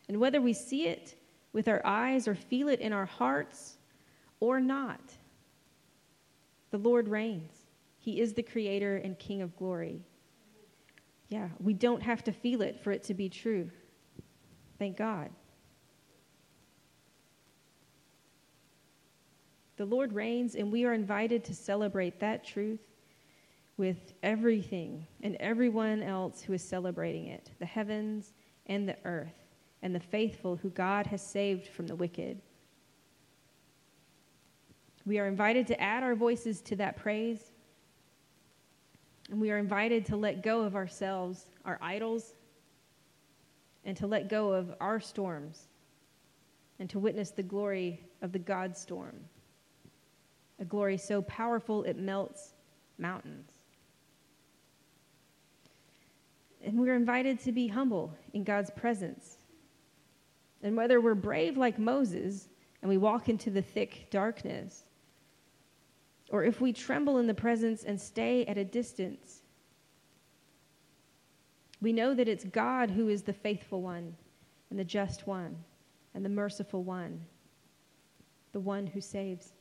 And 0.08 0.18
whether 0.18 0.40
we 0.40 0.52
see 0.52 0.86
it 0.86 1.14
with 1.52 1.68
our 1.68 1.80
eyes 1.84 2.28
or 2.28 2.34
feel 2.34 2.68
it 2.68 2.80
in 2.80 2.92
our 2.92 3.06
hearts 3.06 3.76
or 4.40 4.60
not, 4.60 5.00
the 6.70 6.78
Lord 6.78 7.08
reigns. 7.08 7.52
He 7.98 8.20
is 8.20 8.34
the 8.34 8.42
creator 8.42 8.96
and 8.96 9.18
king 9.18 9.42
of 9.42 9.56
glory. 9.56 10.02
Yeah, 11.28 11.48
we 11.58 11.72
don't 11.72 12.02
have 12.02 12.22
to 12.24 12.32
feel 12.32 12.62
it 12.62 12.80
for 12.82 12.92
it 12.92 13.02
to 13.04 13.14
be 13.14 13.28
true. 13.28 13.70
Thank 14.78 14.96
God. 14.96 15.30
The 19.76 19.86
Lord 19.86 20.12
reigns, 20.12 20.54
and 20.54 20.70
we 20.70 20.84
are 20.84 20.92
invited 20.92 21.44
to 21.44 21.54
celebrate 21.54 22.20
that 22.20 22.44
truth 22.44 22.80
with 23.76 24.12
everything 24.22 25.06
and 25.22 25.36
everyone 25.40 26.02
else 26.02 26.42
who 26.42 26.52
is 26.52 26.62
celebrating 26.62 27.26
it 27.26 27.50
the 27.58 27.66
heavens 27.66 28.32
and 28.66 28.88
the 28.88 28.96
earth, 29.04 29.46
and 29.82 29.94
the 29.94 30.00
faithful 30.00 30.56
who 30.56 30.70
God 30.70 31.06
has 31.06 31.20
saved 31.20 31.68
from 31.68 31.86
the 31.86 31.96
wicked. 31.96 32.40
We 35.04 35.18
are 35.18 35.26
invited 35.26 35.66
to 35.66 35.80
add 35.80 36.02
our 36.02 36.14
voices 36.14 36.62
to 36.62 36.76
that 36.76 36.96
praise 36.96 37.52
and 39.30 39.40
we 39.40 39.50
are 39.50 39.58
invited 39.58 40.04
to 40.06 40.16
let 40.16 40.42
go 40.42 40.62
of 40.62 40.76
ourselves, 40.76 41.46
our 41.64 41.78
idols, 41.80 42.34
and 43.84 43.96
to 43.96 44.06
let 44.06 44.28
go 44.28 44.52
of 44.52 44.74
our 44.80 45.00
storms, 45.00 45.68
and 46.78 46.90
to 46.90 46.98
witness 46.98 47.30
the 47.30 47.42
glory 47.42 48.00
of 48.22 48.32
the 48.32 48.38
God 48.38 48.76
storm. 48.76 49.16
A 50.60 50.64
glory 50.64 50.98
so 50.98 51.22
powerful 51.22 51.84
it 51.84 51.96
melts 51.96 52.54
mountains. 52.98 53.50
And 56.64 56.78
we're 56.78 56.96
invited 56.96 57.38
to 57.40 57.52
be 57.52 57.68
humble 57.68 58.12
in 58.32 58.42
God's 58.42 58.70
presence. 58.70 59.36
And 60.62 60.76
whether 60.76 61.00
we're 61.00 61.14
brave 61.14 61.58
like 61.58 61.78
Moses 61.78 62.48
and 62.80 62.88
we 62.88 62.96
walk 62.96 63.28
into 63.28 63.50
the 63.50 63.62
thick 63.62 64.08
darkness, 64.10 64.84
or 66.30 66.42
if 66.42 66.60
we 66.60 66.72
tremble 66.72 67.18
in 67.18 67.26
the 67.26 67.34
presence 67.34 67.84
and 67.84 68.00
stay 68.00 68.46
at 68.46 68.56
a 68.56 68.64
distance, 68.64 69.42
we 71.82 71.92
know 71.92 72.14
that 72.14 72.28
it's 72.28 72.44
God 72.44 72.90
who 72.90 73.08
is 73.08 73.22
the 73.22 73.32
faithful 73.32 73.82
one 73.82 74.16
and 74.70 74.78
the 74.78 74.84
just 74.84 75.26
one 75.26 75.54
and 76.14 76.24
the 76.24 76.30
merciful 76.30 76.82
one, 76.82 77.20
the 78.52 78.60
one 78.60 78.86
who 78.86 79.02
saves. 79.02 79.52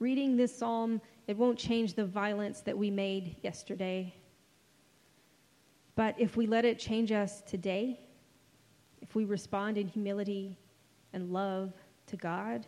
Reading 0.00 0.34
this 0.34 0.56
psalm, 0.56 1.00
it 1.26 1.36
won't 1.36 1.58
change 1.58 1.92
the 1.94 2.06
violence 2.06 2.60
that 2.62 2.76
we 2.76 2.90
made 2.90 3.36
yesterday. 3.42 4.14
But 5.94 6.18
if 6.18 6.38
we 6.38 6.46
let 6.46 6.64
it 6.64 6.78
change 6.78 7.12
us 7.12 7.42
today, 7.42 8.00
if 9.02 9.14
we 9.14 9.26
respond 9.26 9.76
in 9.76 9.86
humility 9.86 10.58
and 11.12 11.30
love 11.30 11.74
to 12.06 12.16
God, 12.16 12.66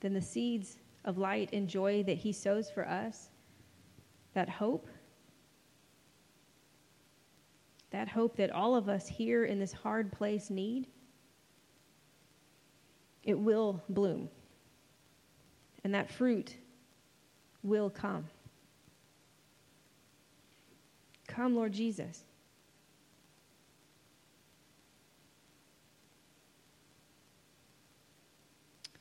then 0.00 0.14
the 0.14 0.22
seeds 0.22 0.78
of 1.04 1.18
light 1.18 1.50
and 1.52 1.68
joy 1.68 2.02
that 2.04 2.16
He 2.16 2.32
sows 2.32 2.70
for 2.70 2.88
us, 2.88 3.28
that 4.32 4.48
hope, 4.48 4.88
that 7.90 8.08
hope 8.08 8.34
that 8.36 8.50
all 8.50 8.74
of 8.74 8.88
us 8.88 9.06
here 9.06 9.44
in 9.44 9.58
this 9.58 9.72
hard 9.72 10.10
place 10.10 10.48
need, 10.48 10.86
it 13.24 13.38
will 13.38 13.82
bloom. 13.88 14.28
And 15.84 15.94
that 15.94 16.10
fruit 16.10 16.56
will 17.62 17.90
come. 17.90 18.26
Come, 21.26 21.54
Lord 21.54 21.72
Jesus. 21.72 22.24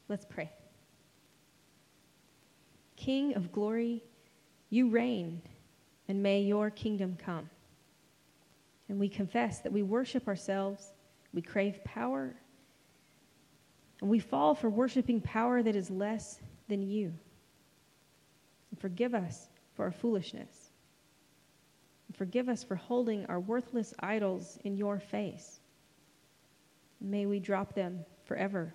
Let's 0.07 0.25
pray. 0.25 0.51
King 2.97 3.34
of 3.36 3.51
glory, 3.51 4.03
you 4.69 4.89
reign, 4.89 5.41
and 6.07 6.21
may 6.21 6.41
your 6.41 6.69
kingdom 6.69 7.17
come. 7.23 7.49
And 8.89 8.99
we 8.99 9.07
confess 9.07 9.60
that 9.60 9.71
we 9.71 9.84
worship 9.84 10.27
ourselves, 10.27 10.91
we 11.34 11.41
crave 11.41 11.81
power, 11.84 12.36
and 14.01 14.09
we 14.09 14.19
fall 14.19 14.55
for 14.55 14.69
worshiping 14.69 15.21
power 15.21 15.61
that 15.61 15.75
is 15.75 15.91
less 15.91 16.39
than 16.67 16.81
you. 16.81 17.13
And 18.71 18.79
forgive 18.79 19.13
us 19.13 19.47
for 19.75 19.85
our 19.85 19.91
foolishness. 19.91 20.71
And 22.07 22.17
forgive 22.17 22.49
us 22.49 22.63
for 22.63 22.75
holding 22.75 23.25
our 23.27 23.39
worthless 23.39 23.93
idols 23.99 24.57
in 24.63 24.75
your 24.75 24.99
face. 24.99 25.59
may 26.99 27.25
we 27.25 27.39
drop 27.39 27.73
them 27.73 28.05
forever. 28.25 28.73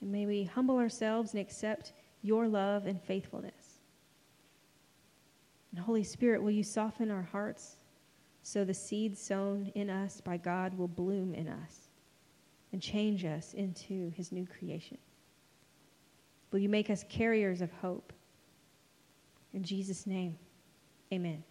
And 0.00 0.12
may 0.12 0.26
we 0.26 0.44
humble 0.44 0.76
ourselves 0.76 1.32
and 1.32 1.40
accept 1.40 1.92
your 2.22 2.48
love 2.48 2.86
and 2.86 3.00
faithfulness. 3.00 3.78
And 5.70 5.80
Holy 5.80 6.04
Spirit, 6.04 6.42
will 6.42 6.50
you 6.50 6.62
soften 6.62 7.10
our 7.10 7.22
hearts 7.22 7.76
so 8.42 8.64
the 8.64 8.74
seed 8.74 9.16
sown 9.16 9.70
in 9.74 9.90
us 9.90 10.20
by 10.20 10.36
God 10.36 10.76
will 10.76 10.88
bloom 10.88 11.34
in 11.34 11.48
us 11.48 11.87
and 12.72 12.82
change 12.82 13.24
us 13.24 13.54
into 13.54 14.10
his 14.10 14.32
new 14.32 14.46
creation? 14.46 14.98
Will 16.50 16.60
you 16.60 16.68
make 16.68 16.90
us 16.90 17.04
carriers 17.08 17.60
of 17.60 17.70
hope? 17.72 18.12
In 19.52 19.62
Jesus' 19.62 20.06
name, 20.06 20.38
amen. 21.12 21.42